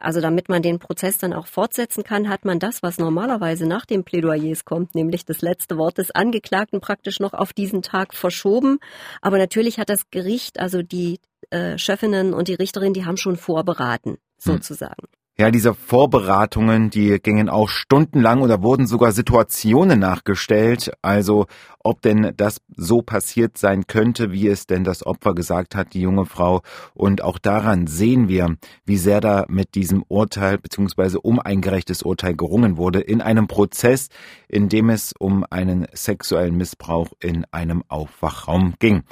also 0.00 0.20
damit 0.20 0.48
man 0.48 0.62
den 0.62 0.78
Prozess 0.78 1.18
dann 1.18 1.32
auch 1.32 1.46
fortsetzen 1.46 2.04
kann, 2.04 2.28
hat 2.28 2.44
man 2.44 2.58
das, 2.58 2.82
was 2.82 2.98
normalerweise 2.98 3.66
nach 3.66 3.86
dem 3.86 4.04
Plädoyers 4.04 4.64
kommt, 4.64 4.94
nämlich 4.94 5.24
das 5.24 5.42
letzte 5.42 5.76
Wort 5.76 5.98
des 5.98 6.10
Angeklagten 6.10 6.80
praktisch 6.80 7.20
noch 7.20 7.34
auf 7.34 7.52
diesen 7.52 7.82
Tag 7.82 8.14
verschoben. 8.14 8.78
Aber 9.20 9.38
natürlich 9.38 9.78
hat 9.78 9.90
das 9.90 10.10
Gericht, 10.10 10.58
also 10.58 10.82
die 10.82 11.20
äh, 11.50 11.78
Chefinnen 11.78 12.34
und 12.34 12.48
die 12.48 12.54
Richterin, 12.54 12.94
die 12.94 13.04
haben 13.04 13.16
schon 13.16 13.36
vorberaten, 13.36 14.18
hm. 14.42 15.10
Ja, 15.40 15.50
diese 15.50 15.72
Vorberatungen, 15.72 16.90
die 16.90 17.18
gingen 17.18 17.48
auch 17.48 17.70
stundenlang 17.70 18.42
oder 18.42 18.62
wurden 18.62 18.86
sogar 18.86 19.12
Situationen 19.12 19.98
nachgestellt. 19.98 20.92
Also, 21.00 21.46
ob 21.78 22.02
denn 22.02 22.34
das 22.36 22.60
so 22.76 23.00
passiert 23.00 23.56
sein 23.56 23.86
könnte, 23.86 24.32
wie 24.32 24.48
es 24.48 24.66
denn 24.66 24.84
das 24.84 25.02
Opfer 25.06 25.34
gesagt 25.34 25.74
hat, 25.74 25.94
die 25.94 26.02
junge 26.02 26.26
Frau. 26.26 26.60
Und 26.92 27.22
auch 27.22 27.38
daran 27.38 27.86
sehen 27.86 28.28
wir, 28.28 28.56
wie 28.84 28.98
sehr 28.98 29.22
da 29.22 29.46
mit 29.48 29.76
diesem 29.76 30.04
Urteil 30.08 30.58
bzw. 30.58 31.16
um 31.22 31.40
ein 31.40 31.62
gerechtes 31.62 32.02
Urteil 32.02 32.36
gerungen 32.36 32.76
wurde 32.76 33.00
in 33.00 33.22
einem 33.22 33.46
Prozess, 33.46 34.10
in 34.46 34.68
dem 34.68 34.90
es 34.90 35.14
um 35.18 35.46
einen 35.48 35.86
sexuellen 35.94 36.58
Missbrauch 36.58 37.12
in 37.18 37.46
einem 37.50 37.82
Aufwachraum 37.88 38.74
ging. 38.78 39.04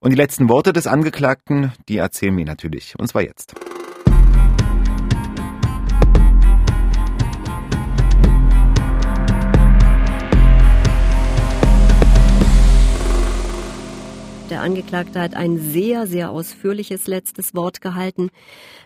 Und 0.00 0.12
die 0.12 0.16
letzten 0.16 0.48
Worte 0.48 0.72
des 0.72 0.86
Angeklagten, 0.86 1.72
die 1.90 1.98
erzählen 1.98 2.38
wir 2.38 2.46
natürlich. 2.46 2.94
Und 2.98 3.06
zwar 3.06 3.20
jetzt. 3.20 3.54
Angeklagte 14.64 15.20
hat 15.20 15.36
ein 15.36 15.58
sehr, 15.58 16.06
sehr 16.06 16.30
ausführliches 16.30 17.06
letztes 17.06 17.54
Wort 17.54 17.80
gehalten. 17.80 18.30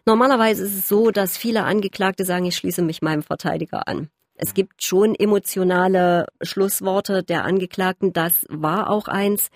Normalerweise 0.04 0.64
ist 0.64 0.74
es 0.74 0.88
so, 0.88 1.10
dass 1.10 1.38
viele 1.38 1.64
Angeklagte 1.64 2.24
sagen, 2.24 2.44
ich 2.44 2.56
schließe 2.56 2.82
mich 2.82 3.00
meinem 3.00 3.22
Verteidiger 3.22 3.88
an. 3.88 4.10
Es 4.34 4.54
gibt 4.54 4.82
schon 4.84 5.14
emotionale 5.14 6.26
Schlussworte 6.42 7.22
der 7.22 7.44
Angeklagten, 7.44 8.12
das 8.12 8.44
war 8.48 8.90
auch 8.90 9.08
eins 9.08 9.50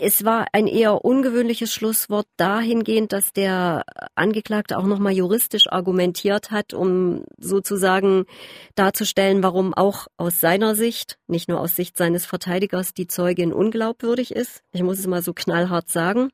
es 0.00 0.24
war 0.24 0.46
ein 0.52 0.66
eher 0.66 1.04
ungewöhnliches 1.04 1.72
Schlusswort 1.72 2.26
dahingehend, 2.36 3.12
dass 3.12 3.32
der 3.32 3.84
Angeklagte 4.14 4.78
auch 4.78 4.84
nochmal 4.84 5.12
juristisch 5.12 5.70
argumentiert 5.70 6.50
hat, 6.50 6.74
um 6.74 7.24
sozusagen 7.38 8.26
darzustellen, 8.74 9.42
warum 9.42 9.74
auch 9.74 10.06
aus 10.16 10.40
seiner 10.40 10.74
Sicht, 10.74 11.18
nicht 11.26 11.48
nur 11.48 11.60
aus 11.60 11.76
Sicht 11.76 11.96
seines 11.96 12.26
Verteidigers, 12.26 12.94
die 12.94 13.06
Zeugin 13.06 13.52
unglaubwürdig 13.52 14.32
ist. 14.32 14.62
Ich 14.72 14.82
muss 14.82 14.98
es 14.98 15.06
mal 15.06 15.22
so 15.22 15.32
knallhart 15.32 15.88
sagen. 15.88 16.30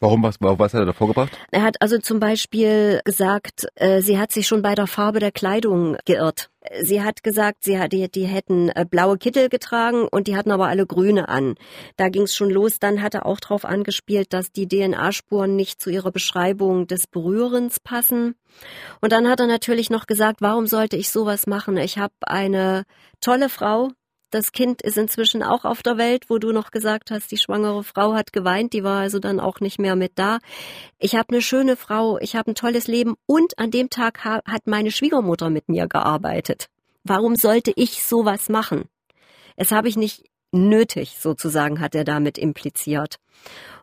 Warum, 0.00 0.22
was, 0.22 0.36
was 0.40 0.74
hat 0.74 0.80
er 0.80 0.86
da 0.86 0.92
vorgebracht? 0.92 1.36
Er 1.50 1.62
hat 1.62 1.82
also 1.82 1.98
zum 1.98 2.20
Beispiel 2.20 3.00
gesagt, 3.04 3.66
äh, 3.74 4.00
sie 4.00 4.16
hat 4.16 4.30
sich 4.30 4.46
schon 4.46 4.62
bei 4.62 4.76
der 4.76 4.86
Farbe 4.86 5.18
der 5.18 5.32
Kleidung 5.32 5.96
geirrt. 6.04 6.50
Sie 6.82 7.02
hat 7.02 7.24
gesagt, 7.24 7.64
sie 7.64 7.80
hat, 7.80 7.92
die, 7.92 8.08
die 8.08 8.26
hätten 8.26 8.68
äh, 8.68 8.84
blaue 8.88 9.18
Kittel 9.18 9.48
getragen 9.48 10.06
und 10.06 10.28
die 10.28 10.36
hatten 10.36 10.52
aber 10.52 10.68
alle 10.68 10.86
grüne 10.86 11.28
an. 11.28 11.56
Da 11.96 12.10
ging 12.10 12.22
es 12.22 12.36
schon 12.36 12.50
los. 12.50 12.78
Dann 12.78 13.02
hat 13.02 13.14
er 13.14 13.26
auch 13.26 13.40
darauf 13.40 13.64
angespielt, 13.64 14.32
dass 14.32 14.52
die 14.52 14.68
DNA-Spuren 14.68 15.56
nicht 15.56 15.82
zu 15.82 15.90
ihrer 15.90 16.12
Beschreibung 16.12 16.86
des 16.86 17.08
Berührens 17.08 17.80
passen. 17.80 18.36
Und 19.00 19.10
dann 19.10 19.28
hat 19.28 19.40
er 19.40 19.48
natürlich 19.48 19.90
noch 19.90 20.06
gesagt, 20.06 20.42
warum 20.42 20.68
sollte 20.68 20.96
ich 20.96 21.10
sowas 21.10 21.48
machen? 21.48 21.76
Ich 21.76 21.98
habe 21.98 22.14
eine 22.20 22.84
tolle 23.20 23.48
Frau, 23.48 23.90
das 24.30 24.52
Kind 24.52 24.82
ist 24.82 24.98
inzwischen 24.98 25.42
auch 25.42 25.64
auf 25.64 25.82
der 25.82 25.96
Welt, 25.98 26.28
wo 26.28 26.38
du 26.38 26.52
noch 26.52 26.70
gesagt 26.70 27.10
hast, 27.10 27.30
die 27.30 27.38
schwangere 27.38 27.82
Frau 27.82 28.14
hat 28.14 28.32
geweint, 28.32 28.72
die 28.72 28.84
war 28.84 29.00
also 29.00 29.18
dann 29.18 29.40
auch 29.40 29.60
nicht 29.60 29.78
mehr 29.78 29.96
mit 29.96 30.12
da. 30.16 30.38
Ich 30.98 31.14
habe 31.14 31.30
eine 31.30 31.42
schöne 31.42 31.76
Frau, 31.76 32.18
ich 32.18 32.36
habe 32.36 32.50
ein 32.50 32.54
tolles 32.54 32.86
Leben 32.86 33.14
und 33.26 33.58
an 33.58 33.70
dem 33.70 33.90
Tag 33.90 34.24
hat 34.24 34.66
meine 34.66 34.90
Schwiegermutter 34.90 35.50
mit 35.50 35.68
mir 35.68 35.86
gearbeitet. 35.86 36.68
Warum 37.04 37.36
sollte 37.36 37.72
ich 37.74 38.04
sowas 38.04 38.48
machen? 38.48 38.84
Es 39.56 39.72
habe 39.72 39.88
ich 39.88 39.96
nicht 39.96 40.24
nötig, 40.52 41.16
sozusagen, 41.18 41.80
hat 41.80 41.94
er 41.94 42.04
damit 42.04 42.38
impliziert. 42.38 43.16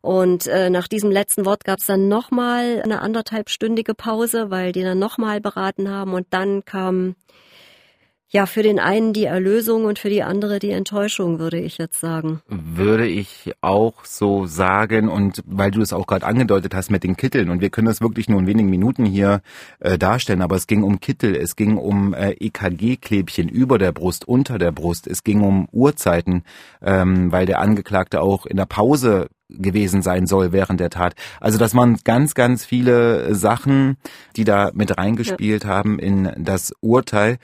Und 0.01 0.47
äh, 0.47 0.69
nach 0.69 0.87
diesem 0.87 1.11
letzten 1.11 1.45
Wort 1.45 1.63
gab 1.63 1.79
es 1.79 1.85
dann 1.85 2.07
nochmal 2.07 2.81
eine 2.83 3.01
anderthalbstündige 3.01 3.93
Pause, 3.95 4.51
weil 4.51 4.71
die 4.71 4.83
dann 4.83 4.99
nochmal 4.99 5.41
beraten 5.41 5.89
haben 5.89 6.13
und 6.13 6.27
dann 6.29 6.65
kam 6.65 7.15
Ja, 8.35 8.45
für 8.47 8.63
den 8.63 8.79
einen 8.79 9.13
die 9.13 9.23
Erlösung 9.23 9.85
und 9.85 9.97
für 9.97 10.09
die 10.09 10.21
andere 10.21 10.59
die 10.59 10.71
Enttäuschung, 10.71 11.39
würde 11.39 11.57
ich 11.57 11.77
jetzt 11.77 12.01
sagen. 12.01 12.41
Würde 12.49 13.07
ich 13.07 13.53
auch 13.61 14.03
so 14.03 14.45
sagen 14.45 15.07
und 15.07 15.41
weil 15.45 15.71
du 15.71 15.79
es 15.79 15.93
auch 15.93 16.05
gerade 16.05 16.25
angedeutet 16.25 16.75
hast 16.75 16.91
mit 16.91 17.05
den 17.05 17.15
Kitteln 17.15 17.49
und 17.49 17.61
wir 17.61 17.69
können 17.69 17.87
das 17.87 18.01
wirklich 18.01 18.27
nur 18.27 18.41
in 18.41 18.45
wenigen 18.45 18.69
Minuten 18.69 19.05
hier 19.05 19.39
äh, 19.79 19.97
darstellen, 19.97 20.41
aber 20.41 20.57
es 20.57 20.67
ging 20.67 20.83
um 20.83 20.99
Kittel, 20.99 21.33
es 21.33 21.55
ging 21.55 21.77
um 21.77 22.13
äh, 22.13 22.31
EKG-Klebchen 22.31 23.47
über 23.47 23.77
der 23.77 23.93
Brust, 23.93 24.27
unter 24.27 24.57
der 24.57 24.73
Brust, 24.73 25.07
es 25.07 25.23
ging 25.23 25.39
um 25.39 25.69
Uhrzeiten, 25.71 26.43
ähm, 26.81 27.31
weil 27.31 27.45
der 27.45 27.61
Angeklagte 27.61 28.19
auch 28.19 28.45
in 28.45 28.57
der 28.57 28.65
Pause 28.65 29.29
gewesen 29.47 30.01
sein 30.01 30.27
soll 30.27 30.51
während 30.51 30.81
der 30.81 30.89
Tat. 30.89 31.15
Also 31.39 31.57
das 31.57 31.73
waren 31.73 31.99
ganz, 32.03 32.33
ganz 32.33 32.65
viele 32.65 33.33
Sachen, 33.33 33.95
die 34.35 34.43
da 34.43 34.71
mit 34.73 34.97
reingespielt 34.97 35.63
ja. 35.63 35.69
haben 35.69 35.99
in 35.99 36.33
das 36.37 36.73
Urteil 36.81 37.37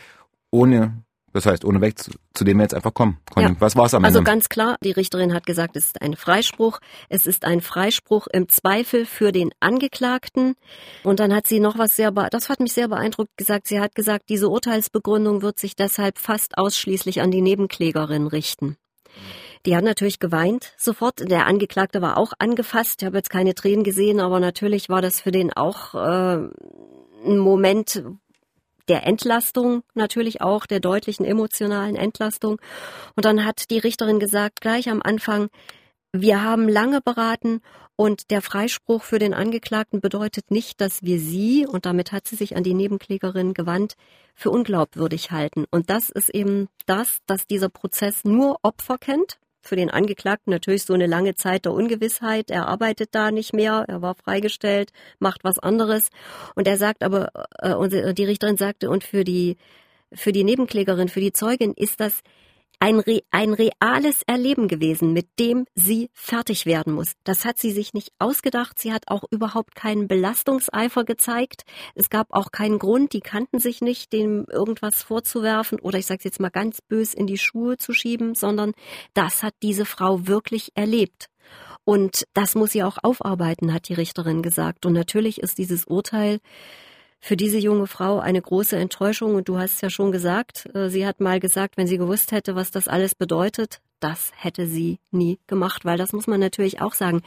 ohne 0.52 1.04
das 1.34 1.46
heißt, 1.46 1.64
ohne 1.64 1.80
weg 1.80 1.98
zu, 1.98 2.12
zu 2.34 2.44
dem 2.44 2.58
wir 2.58 2.64
jetzt 2.64 2.74
einfach 2.74 2.94
kommen. 2.94 3.20
Ja. 3.38 3.56
Was 3.60 3.76
war 3.76 3.86
es 3.86 3.94
am 3.94 4.04
also 4.04 4.20
Ende? 4.20 4.30
Also 4.30 4.36
ganz 4.36 4.50
klar, 4.50 4.76
die 4.84 4.92
Richterin 4.92 5.34
hat 5.34 5.46
gesagt, 5.46 5.78
es 5.78 5.88
ist 5.88 6.02
ein 6.02 6.16
Freispruch. 6.16 6.80
Es 7.10 7.26
ist 7.26 7.46
ein 7.46 7.62
Freispruch 7.62 8.28
im 8.28 8.50
Zweifel 8.50 9.06
für 9.06 9.32
den 9.32 9.52
Angeklagten. 9.60 10.56
Und 11.04 11.20
dann 11.20 11.34
hat 11.34 11.48
sie 11.48 11.60
noch 11.60 11.78
was 11.78 11.96
sehr, 11.96 12.12
das 12.12 12.50
hat 12.50 12.60
mich 12.60 12.74
sehr 12.74 12.90
beeindruckt 12.90 13.38
gesagt. 13.38 13.68
Sie 13.68 13.80
hat 13.80 13.96
gesagt, 13.96 14.26
diese 14.30 14.50
Urteilsbegründung 14.50 15.42
wird 15.42 15.58
sich 15.58 15.76
deshalb 15.76 16.18
fast 16.18 16.58
ausschließlich 16.58 17.22
an 17.22 17.32
die 17.32 17.42
Nebenklägerin 17.42 18.28
richten. 18.28 18.76
Die 19.66 19.76
hat 19.76 19.84
natürlich 19.84 20.20
geweint 20.20 20.74
sofort. 20.78 21.20
Der 21.30 21.46
Angeklagte 21.46 22.02
war 22.02 22.18
auch 22.18 22.34
angefasst. 22.40 23.02
Ich 23.02 23.06
habe 23.06 23.18
jetzt 23.18 23.30
keine 23.30 23.54
Tränen 23.54 23.84
gesehen, 23.84 24.20
aber 24.20 24.40
natürlich 24.40 24.90
war 24.90 25.02
das 25.02 25.22
für 25.22 25.32
den 25.32 25.54
auch 25.54 25.94
äh, 25.94 26.50
ein 27.26 27.38
Moment, 27.38 28.04
der 28.88 29.06
Entlastung 29.06 29.84
natürlich 29.94 30.42
auch, 30.42 30.66
der 30.66 30.80
deutlichen 30.80 31.26
emotionalen 31.26 31.96
Entlastung. 31.96 32.60
Und 33.16 33.26
dann 33.26 33.46
hat 33.46 33.70
die 33.70 33.80
Richterin 33.80 34.20
gesagt, 34.20 34.62
gleich 34.62 34.90
am 34.90 35.02
Anfang, 35.02 35.50
wir 36.14 36.44
haben 36.44 36.68
lange 36.68 37.02
beraten 37.02 37.62
und 37.96 38.32
der 38.32 38.42
Freispruch 38.42 39.04
für 39.04 39.20
den 39.20 39.34
Angeklagten 39.34 40.02
bedeutet 40.02 40.50
nicht, 40.50 40.82
dass 40.82 41.04
wir 41.04 41.20
sie, 41.20 41.66
und 41.68 41.86
damit 41.86 42.12
hat 42.12 42.28
sie 42.28 42.36
sich 42.36 42.56
an 42.56 42.64
die 42.64 42.74
Nebenklägerin 42.74 43.54
gewandt, 43.54 43.94
für 44.34 44.50
unglaubwürdig 44.50 45.32
halten. 45.32 45.66
Und 45.72 45.90
das 45.90 46.10
ist 46.10 46.30
eben 46.30 46.68
das, 46.86 47.20
dass 47.28 47.48
dieser 47.48 47.70
Prozess 47.70 48.24
nur 48.24 48.58
Opfer 48.64 48.98
kennt 48.98 49.41
für 49.62 49.76
den 49.76 49.90
Angeklagten 49.90 50.52
natürlich 50.52 50.84
so 50.84 50.94
eine 50.94 51.08
lange 51.08 51.36
Zeit 51.36 51.66
der 51.66 51.74
Ungewissheit. 51.74 52.50
Er 52.50 52.68
arbeitet 52.68 53.10
da 53.14 53.32
nicht 53.32 53.54
mehr, 53.54 53.86
er 53.88 54.02
war 54.02 54.16
freigestellt, 54.16 54.92
macht 55.20 55.44
was 55.44 55.60
anderes. 55.60 56.10
Und 56.56 56.68
er 56.68 56.78
sagt 56.78 57.04
aber, 57.04 57.32
äh, 57.60 57.74
und 57.74 57.92
die 57.94 58.26
Richterin 58.26 58.58
sagte, 58.58 58.90
und 58.90 59.04
für 59.04 59.24
die, 59.24 59.58
für 60.14 60.32
die 60.32 60.44
Nebenklägerin, 60.44 61.10
für 61.10 61.22
die 61.22 61.34
Zeugin 61.34 61.74
ist 61.74 62.00
das 62.00 62.22
ein, 62.82 63.00
Re 63.00 63.22
ein 63.30 63.54
reales 63.54 64.24
Erleben 64.24 64.68
gewesen, 64.68 65.14
mit 65.14 65.28
dem 65.40 65.66
sie 65.76 66.10
fertig 66.14 66.66
werden 66.66 66.94
muss. 66.94 67.14
Das 67.24 67.46
hat 67.46 67.60
sie 67.60 67.72
sich 67.72 67.94
nicht 67.94 68.12
ausgedacht. 68.18 68.80
Sie 68.80 68.92
hat 68.92 69.04
auch 69.08 69.24
überhaupt 69.30 69.76
keinen 69.76 70.08
Belastungseifer 70.08 71.04
gezeigt. 71.06 71.62
Es 71.94 72.10
gab 72.10 72.32
auch 72.32 72.52
keinen 72.52 72.80
Grund, 72.80 73.14
die 73.14 73.20
kannten 73.20 73.60
sich 73.60 73.82
nicht, 73.82 74.12
dem 74.14 74.46
irgendwas 74.52 75.04
vorzuwerfen 75.04 75.80
oder 75.80 76.00
ich 76.00 76.08
sage 76.08 76.22
jetzt 76.24 76.40
mal 76.40 76.50
ganz 76.50 76.82
bös 76.82 77.14
in 77.14 77.28
die 77.28 77.38
Schuhe 77.38 77.78
zu 77.78 77.94
schieben, 77.94 78.34
sondern 78.34 78.74
das 79.14 79.44
hat 79.44 79.54
diese 79.62 79.86
Frau 79.86 80.28
wirklich 80.28 80.72
erlebt. 80.74 81.30
Und 81.84 82.26
das 82.34 82.56
muss 82.56 82.72
sie 82.72 82.84
auch 82.84 82.98
aufarbeiten, 83.04 83.74
hat 83.74 83.90
die 83.90 83.94
Richterin 83.94 84.42
gesagt. 84.42 84.88
Und 84.88 84.94
natürlich 84.94 85.40
ist 85.42 85.60
dieses 85.60 85.86
Urteil 85.86 86.40
für 87.22 87.38
diese 87.38 87.60
junge 87.60 87.88
Frau 87.88 88.20
eine 88.20 88.42
große 88.42 88.76
Enttäuschung. 88.76 89.36
Und 89.36 89.48
du 89.48 89.58
hast 89.58 89.82
ja 89.82 89.90
schon 89.90 90.12
gesagt, 90.12 90.68
äh, 90.76 90.90
sie 90.90 91.06
hat 91.06 91.22
mal 91.22 91.40
gesagt, 91.40 91.78
wenn 91.78 91.88
sie 91.88 91.98
gewusst 91.98 92.32
hätte, 92.32 92.56
was 92.56 92.72
das 92.72 92.88
alles 92.88 93.16
bedeutet, 93.16 93.80
das 94.00 94.32
hätte 94.36 94.66
sie 94.66 95.00
nie 95.12 95.40
gemacht, 95.46 95.86
weil 95.86 95.98
das 95.98 96.12
muss 96.12 96.26
man 96.26 96.40
natürlich 96.40 96.82
auch 96.82 96.94
sagen. 96.94 97.22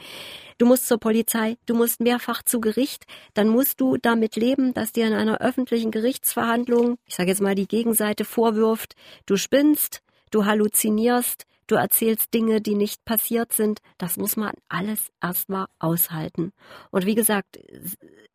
Du 0.57 0.65
musst 0.65 0.87
zur 0.87 0.99
Polizei, 0.99 1.57
du 1.65 1.73
musst 1.73 2.01
mehrfach 2.01 2.43
zu 2.43 2.59
Gericht, 2.59 3.05
dann 3.33 3.47
musst 3.47 3.79
du 3.79 3.95
damit 3.95 4.35
leben, 4.35 4.73
dass 4.73 4.91
dir 4.91 5.07
in 5.07 5.13
einer 5.13 5.39
öffentlichen 5.39 5.91
Gerichtsverhandlung, 5.91 6.97
ich 7.07 7.15
sage 7.15 7.29
jetzt 7.29 7.41
mal, 7.41 7.55
die 7.55 7.67
Gegenseite 7.67 8.25
vorwirft, 8.25 8.95
du 9.25 9.37
spinnst, 9.37 10.01
du 10.31 10.45
halluzinierst, 10.45 11.45
du 11.67 11.75
erzählst 11.75 12.33
Dinge, 12.33 12.61
die 12.61 12.75
nicht 12.75 13.05
passiert 13.05 13.53
sind. 13.53 13.79
Das 13.97 14.17
muss 14.17 14.35
man 14.35 14.53
alles 14.69 15.11
erstmal 15.21 15.67
aushalten. 15.79 16.51
Und 16.91 17.05
wie 17.05 17.15
gesagt, 17.15 17.57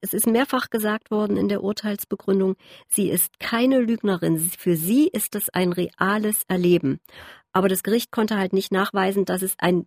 es 0.01 0.15
ist 0.15 0.27
mehrfach 0.27 0.71
gesagt 0.71 1.11
worden 1.11 1.37
in 1.37 1.49
der 1.49 1.63
Urteilsbegründung, 1.63 2.57
sie 2.89 3.11
ist 3.11 3.39
keine 3.39 3.81
Lügnerin. 3.81 4.39
Für 4.39 4.77
sie 4.77 5.09
ist 5.09 5.35
es 5.35 5.51
ein 5.51 5.73
reales 5.73 6.43
Erleben. 6.49 7.01
Aber 7.53 7.69
das 7.69 7.83
Gericht 7.83 8.11
konnte 8.11 8.37
halt 8.37 8.53
nicht 8.53 8.73
nachweisen, 8.73 9.25
dass 9.25 9.43
es 9.43 9.55
ein 9.59 9.87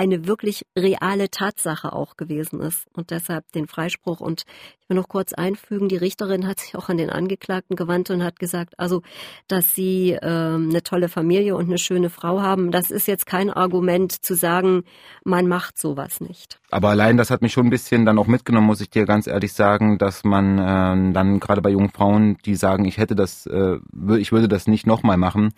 eine 0.00 0.26
wirklich 0.26 0.64
reale 0.78 1.28
Tatsache 1.28 1.92
auch 1.92 2.16
gewesen 2.16 2.62
ist 2.62 2.86
und 2.94 3.10
deshalb 3.10 3.52
den 3.52 3.68
Freispruch. 3.68 4.20
Und 4.20 4.44
will 4.90 4.96
noch 4.96 5.08
kurz 5.08 5.32
einfügen, 5.32 5.88
die 5.88 5.96
Richterin 5.96 6.46
hat 6.46 6.60
sich 6.60 6.76
auch 6.76 6.88
an 6.88 6.98
den 6.98 7.08
Angeklagten 7.08 7.76
gewandt 7.76 8.10
und 8.10 8.22
hat 8.22 8.38
gesagt, 8.38 8.78
also, 8.78 9.02
dass 9.48 9.74
sie 9.74 10.18
ähm, 10.20 10.68
eine 10.70 10.82
tolle 10.82 11.08
Familie 11.08 11.56
und 11.56 11.66
eine 11.66 11.78
schöne 11.78 12.10
Frau 12.10 12.42
haben, 12.42 12.70
das 12.70 12.90
ist 12.90 13.08
jetzt 13.08 13.24
kein 13.24 13.50
Argument 13.50 14.12
zu 14.12 14.34
sagen, 14.34 14.82
man 15.24 15.46
macht 15.46 15.78
sowas 15.78 16.20
nicht. 16.20 16.60
Aber 16.70 16.90
allein 16.90 17.16
das 17.16 17.30
hat 17.30 17.40
mich 17.40 17.52
schon 17.52 17.68
ein 17.68 17.70
bisschen 17.70 18.04
dann 18.04 18.18
auch 18.18 18.26
mitgenommen, 18.26 18.66
muss 18.66 18.80
ich 18.80 18.90
dir 18.90 19.06
ganz 19.06 19.26
ehrlich 19.26 19.52
sagen, 19.52 19.98
dass 19.98 20.24
man 20.24 20.58
äh, 20.58 21.12
dann 21.12 21.40
gerade 21.40 21.62
bei 21.62 21.70
jungen 21.70 21.90
Frauen, 21.90 22.36
die 22.44 22.56
sagen, 22.56 22.84
ich 22.84 22.98
hätte 22.98 23.14
das, 23.14 23.46
äh, 23.46 23.78
ich 24.18 24.32
würde 24.32 24.48
das 24.48 24.66
nicht 24.66 24.86
nochmal 24.86 25.16
machen, 25.16 25.52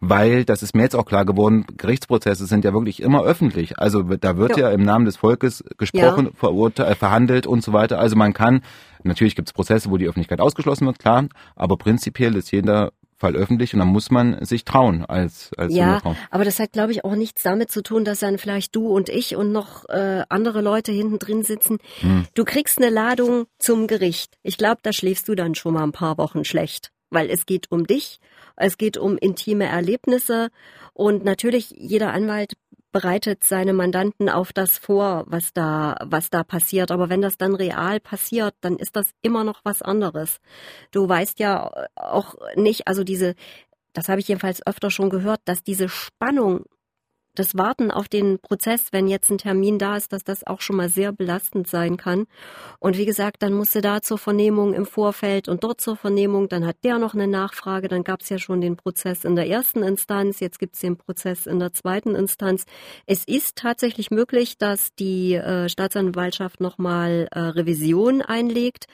weil, 0.00 0.44
das 0.44 0.62
ist 0.62 0.74
mir 0.74 0.82
jetzt 0.82 0.96
auch 0.96 1.06
klar 1.06 1.24
geworden, 1.24 1.64
Gerichtsprozesse 1.76 2.46
sind 2.46 2.64
ja 2.64 2.74
wirklich 2.74 3.00
immer 3.00 3.22
öffentlich. 3.22 3.78
Also 3.78 4.02
da 4.02 4.36
wird 4.36 4.56
ja, 4.56 4.68
ja 4.68 4.74
im 4.74 4.82
Namen 4.82 5.04
des 5.06 5.16
Volkes 5.16 5.64
gesprochen, 5.78 6.26
ja. 6.26 6.32
verurteilt, 6.34 6.90
äh, 6.90 6.94
verhandelt 6.94 7.46
und 7.46 7.62
so 7.62 7.72
weiter. 7.72 7.98
Also 7.98 8.16
man 8.16 8.32
kann, 8.32 8.62
natürlich 9.02 9.36
gibt 9.36 9.48
es 9.48 9.52
Prozesse, 9.52 9.90
wo 9.90 9.96
die 9.96 10.06
Öffentlichkeit 10.06 10.40
ausgeschlossen 10.40 10.86
wird, 10.86 10.98
klar, 10.98 11.26
aber 11.56 11.76
prinzipiell 11.76 12.36
ist 12.36 12.52
jeder 12.52 12.92
Fall 13.16 13.36
öffentlich 13.36 13.72
und 13.72 13.78
dann 13.78 13.88
muss 13.88 14.10
man 14.10 14.44
sich 14.44 14.64
trauen 14.64 15.04
als 15.04 15.52
als 15.56 15.72
ja, 15.72 16.00
Frau. 16.00 16.16
aber 16.30 16.44
das 16.44 16.58
hat 16.58 16.72
glaube 16.72 16.90
ich 16.90 17.04
auch 17.04 17.14
nichts 17.14 17.44
damit 17.44 17.70
zu 17.70 17.82
tun, 17.82 18.04
dass 18.04 18.20
dann 18.20 18.38
vielleicht 18.38 18.74
du 18.74 18.88
und 18.88 19.08
ich 19.08 19.36
und 19.36 19.52
noch 19.52 19.88
äh, 19.88 20.24
andere 20.28 20.60
Leute 20.60 20.90
hinten 20.90 21.20
drin 21.20 21.44
sitzen. 21.44 21.78
Hm. 22.00 22.26
Du 22.34 22.44
kriegst 22.44 22.78
eine 22.78 22.90
Ladung 22.90 23.46
zum 23.58 23.86
Gericht. 23.86 24.34
Ich 24.42 24.58
glaube, 24.58 24.80
da 24.82 24.92
schläfst 24.92 25.28
du 25.28 25.36
dann 25.36 25.54
schon 25.54 25.74
mal 25.74 25.84
ein 25.84 25.92
paar 25.92 26.18
Wochen 26.18 26.44
schlecht, 26.44 26.90
weil 27.10 27.30
es 27.30 27.46
geht 27.46 27.70
um 27.70 27.86
dich 27.86 28.18
es 28.56 28.78
geht 28.78 28.96
um 28.96 29.18
intime 29.18 29.66
Erlebnisse 29.66 30.48
und 30.92 31.24
natürlich 31.24 31.70
jeder 31.76 32.12
Anwalt 32.12 32.54
bereitet 32.94 33.42
seine 33.42 33.72
Mandanten 33.72 34.28
auf 34.28 34.52
das 34.52 34.78
vor, 34.78 35.24
was 35.26 35.52
da, 35.52 35.96
was 36.00 36.30
da 36.30 36.44
passiert. 36.44 36.92
Aber 36.92 37.08
wenn 37.08 37.20
das 37.20 37.36
dann 37.36 37.56
real 37.56 37.98
passiert, 37.98 38.54
dann 38.60 38.76
ist 38.76 38.94
das 38.94 39.10
immer 39.20 39.42
noch 39.42 39.62
was 39.64 39.82
anderes. 39.82 40.38
Du 40.92 41.08
weißt 41.08 41.40
ja 41.40 41.72
auch 41.96 42.36
nicht, 42.54 42.86
also 42.86 43.02
diese, 43.02 43.34
das 43.94 44.08
habe 44.08 44.20
ich 44.20 44.28
jedenfalls 44.28 44.64
öfter 44.64 44.92
schon 44.92 45.10
gehört, 45.10 45.40
dass 45.44 45.64
diese 45.64 45.88
Spannung 45.88 46.66
das 47.34 47.56
Warten 47.56 47.90
auf 47.90 48.08
den 48.08 48.38
Prozess, 48.38 48.88
wenn 48.92 49.08
jetzt 49.08 49.30
ein 49.30 49.38
Termin 49.38 49.78
da 49.78 49.96
ist, 49.96 50.12
dass 50.12 50.24
das 50.24 50.46
auch 50.46 50.60
schon 50.60 50.76
mal 50.76 50.88
sehr 50.88 51.12
belastend 51.12 51.68
sein 51.68 51.96
kann. 51.96 52.26
Und 52.78 52.96
wie 52.96 53.06
gesagt, 53.06 53.42
dann 53.42 53.54
musste 53.54 53.80
da 53.80 54.00
zur 54.02 54.18
Vernehmung 54.18 54.74
im 54.74 54.86
Vorfeld 54.86 55.48
und 55.48 55.64
dort 55.64 55.80
zur 55.80 55.96
Vernehmung, 55.96 56.48
dann 56.48 56.66
hat 56.66 56.76
der 56.84 56.98
noch 56.98 57.14
eine 57.14 57.26
Nachfrage, 57.26 57.88
dann 57.88 58.04
gab 58.04 58.22
es 58.22 58.28
ja 58.28 58.38
schon 58.38 58.60
den 58.60 58.76
Prozess 58.76 59.24
in 59.24 59.36
der 59.36 59.48
ersten 59.48 59.82
Instanz, 59.82 60.40
jetzt 60.40 60.58
gibt 60.58 60.74
es 60.74 60.80
den 60.80 60.96
Prozess 60.96 61.46
in 61.46 61.58
der 61.58 61.72
zweiten 61.72 62.14
Instanz. 62.14 62.64
Es 63.06 63.24
ist 63.24 63.56
tatsächlich 63.56 64.10
möglich, 64.10 64.58
dass 64.58 64.94
die 64.94 65.34
äh, 65.34 65.68
Staatsanwaltschaft 65.68 66.60
nochmal 66.60 67.28
äh, 67.30 67.40
Revision 67.40 68.22
einlegt 68.22 68.86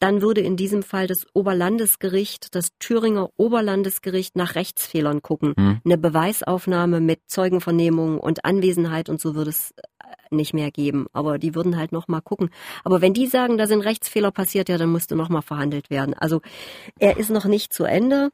dann 0.00 0.22
würde 0.22 0.40
in 0.40 0.56
diesem 0.56 0.82
Fall 0.82 1.06
das 1.06 1.26
Oberlandesgericht, 1.34 2.54
das 2.54 2.70
Thüringer 2.78 3.28
Oberlandesgericht 3.36 4.34
nach 4.34 4.54
Rechtsfehlern 4.54 5.20
gucken. 5.20 5.54
Hm. 5.56 5.80
Eine 5.84 5.98
Beweisaufnahme 5.98 7.00
mit 7.00 7.20
Zeugenvernehmung 7.26 8.18
und 8.18 8.44
Anwesenheit 8.44 9.10
und 9.10 9.20
so 9.20 9.34
würde 9.34 9.50
es 9.50 9.72
äh, 9.72 10.34
nicht 10.34 10.54
mehr 10.54 10.70
geben. 10.70 11.06
Aber 11.12 11.38
die 11.38 11.54
würden 11.54 11.76
halt 11.76 11.92
noch 11.92 12.08
mal 12.08 12.22
gucken. 12.22 12.48
Aber 12.82 13.02
wenn 13.02 13.12
die 13.12 13.26
sagen, 13.26 13.58
da 13.58 13.66
sind 13.66 13.82
Rechtsfehler 13.82 14.30
passiert, 14.30 14.70
ja, 14.70 14.78
dann 14.78 14.90
musste 14.90 15.16
noch 15.16 15.28
mal 15.28 15.42
verhandelt 15.42 15.90
werden. 15.90 16.14
Also 16.14 16.40
er 16.98 17.18
ist 17.18 17.30
noch 17.30 17.44
nicht 17.44 17.74
zu 17.74 17.84
Ende. 17.84 18.30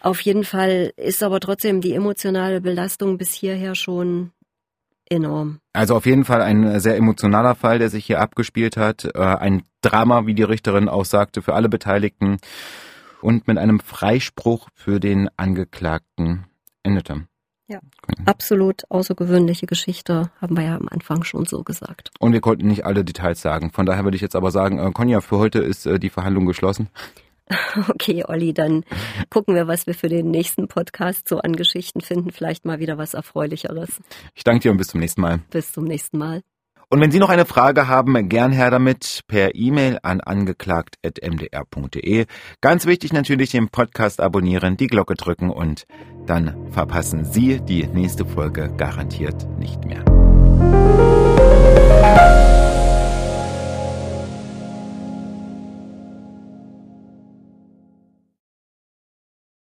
Auf 0.00 0.20
jeden 0.22 0.44
Fall 0.44 0.92
ist 0.96 1.22
aber 1.22 1.40
trotzdem 1.40 1.82
die 1.82 1.92
emotionale 1.92 2.62
Belastung 2.62 3.18
bis 3.18 3.32
hierher 3.32 3.74
schon 3.74 4.32
enorm. 5.08 5.60
Also 5.72 5.94
auf 5.96 6.06
jeden 6.06 6.24
Fall 6.24 6.42
ein 6.42 6.80
sehr 6.80 6.96
emotionaler 6.96 7.54
Fall, 7.54 7.78
der 7.78 7.90
sich 7.90 8.04
hier 8.06 8.20
abgespielt 8.20 8.76
hat. 8.76 9.04
Äh, 9.04 9.20
ein 9.20 9.62
Drama, 9.82 10.26
wie 10.26 10.34
die 10.34 10.42
Richterin 10.42 10.88
auch 10.88 11.04
sagte, 11.04 11.42
für 11.42 11.54
alle 11.54 11.68
Beteiligten 11.68 12.38
und 13.20 13.48
mit 13.48 13.58
einem 13.58 13.80
Freispruch 13.80 14.68
für 14.74 15.00
den 15.00 15.28
Angeklagten 15.36 16.46
endete. 16.82 17.26
Ja, 17.68 17.80
absolut 18.26 18.84
außergewöhnliche 18.90 19.66
Geschichte, 19.66 20.30
haben 20.40 20.56
wir 20.56 20.64
ja 20.64 20.76
am 20.76 20.88
Anfang 20.88 21.24
schon 21.24 21.46
so 21.46 21.64
gesagt. 21.64 22.10
Und 22.20 22.32
wir 22.32 22.40
konnten 22.40 22.68
nicht 22.68 22.86
alle 22.86 23.04
Details 23.04 23.40
sagen. 23.40 23.72
Von 23.72 23.86
daher 23.86 24.04
würde 24.04 24.14
ich 24.14 24.22
jetzt 24.22 24.36
aber 24.36 24.52
sagen, 24.52 24.78
äh, 24.78 24.92
Konja, 24.92 25.20
für 25.20 25.38
heute 25.38 25.58
ist 25.58 25.84
äh, 25.84 25.98
die 25.98 26.10
Verhandlung 26.10 26.46
geschlossen. 26.46 26.88
Okay, 27.88 28.24
Olli, 28.26 28.54
dann 28.54 28.84
gucken 29.30 29.54
wir, 29.54 29.68
was 29.68 29.86
wir 29.86 29.94
für 29.94 30.08
den 30.08 30.30
nächsten 30.30 30.68
Podcast 30.68 31.28
so 31.28 31.38
an 31.38 31.54
Geschichten 31.54 32.00
finden. 32.00 32.32
Vielleicht 32.32 32.64
mal 32.64 32.80
wieder 32.80 32.98
was 32.98 33.14
Erfreulicheres. 33.14 34.00
Ich 34.34 34.44
danke 34.44 34.62
dir 34.62 34.70
und 34.70 34.78
bis 34.78 34.88
zum 34.88 35.00
nächsten 35.00 35.20
Mal. 35.20 35.40
Bis 35.50 35.72
zum 35.72 35.84
nächsten 35.84 36.18
Mal. 36.18 36.42
Und 36.88 37.00
wenn 37.00 37.10
Sie 37.10 37.18
noch 37.18 37.30
eine 37.30 37.46
Frage 37.46 37.88
haben, 37.88 38.28
gern 38.28 38.52
her 38.52 38.70
damit 38.70 39.22
per 39.26 39.56
E-Mail 39.56 39.98
an 40.02 40.20
angeklagt.mdr.de. 40.20 42.26
Ganz 42.60 42.86
wichtig 42.86 43.12
natürlich 43.12 43.50
den 43.50 43.70
Podcast 43.70 44.20
abonnieren, 44.20 44.76
die 44.76 44.86
Glocke 44.86 45.14
drücken 45.14 45.50
und 45.50 45.84
dann 46.26 46.54
verpassen 46.70 47.24
Sie 47.24 47.60
die 47.60 47.88
nächste 47.88 48.24
Folge 48.24 48.72
garantiert 48.76 49.48
nicht 49.58 49.84
mehr. 49.84 50.04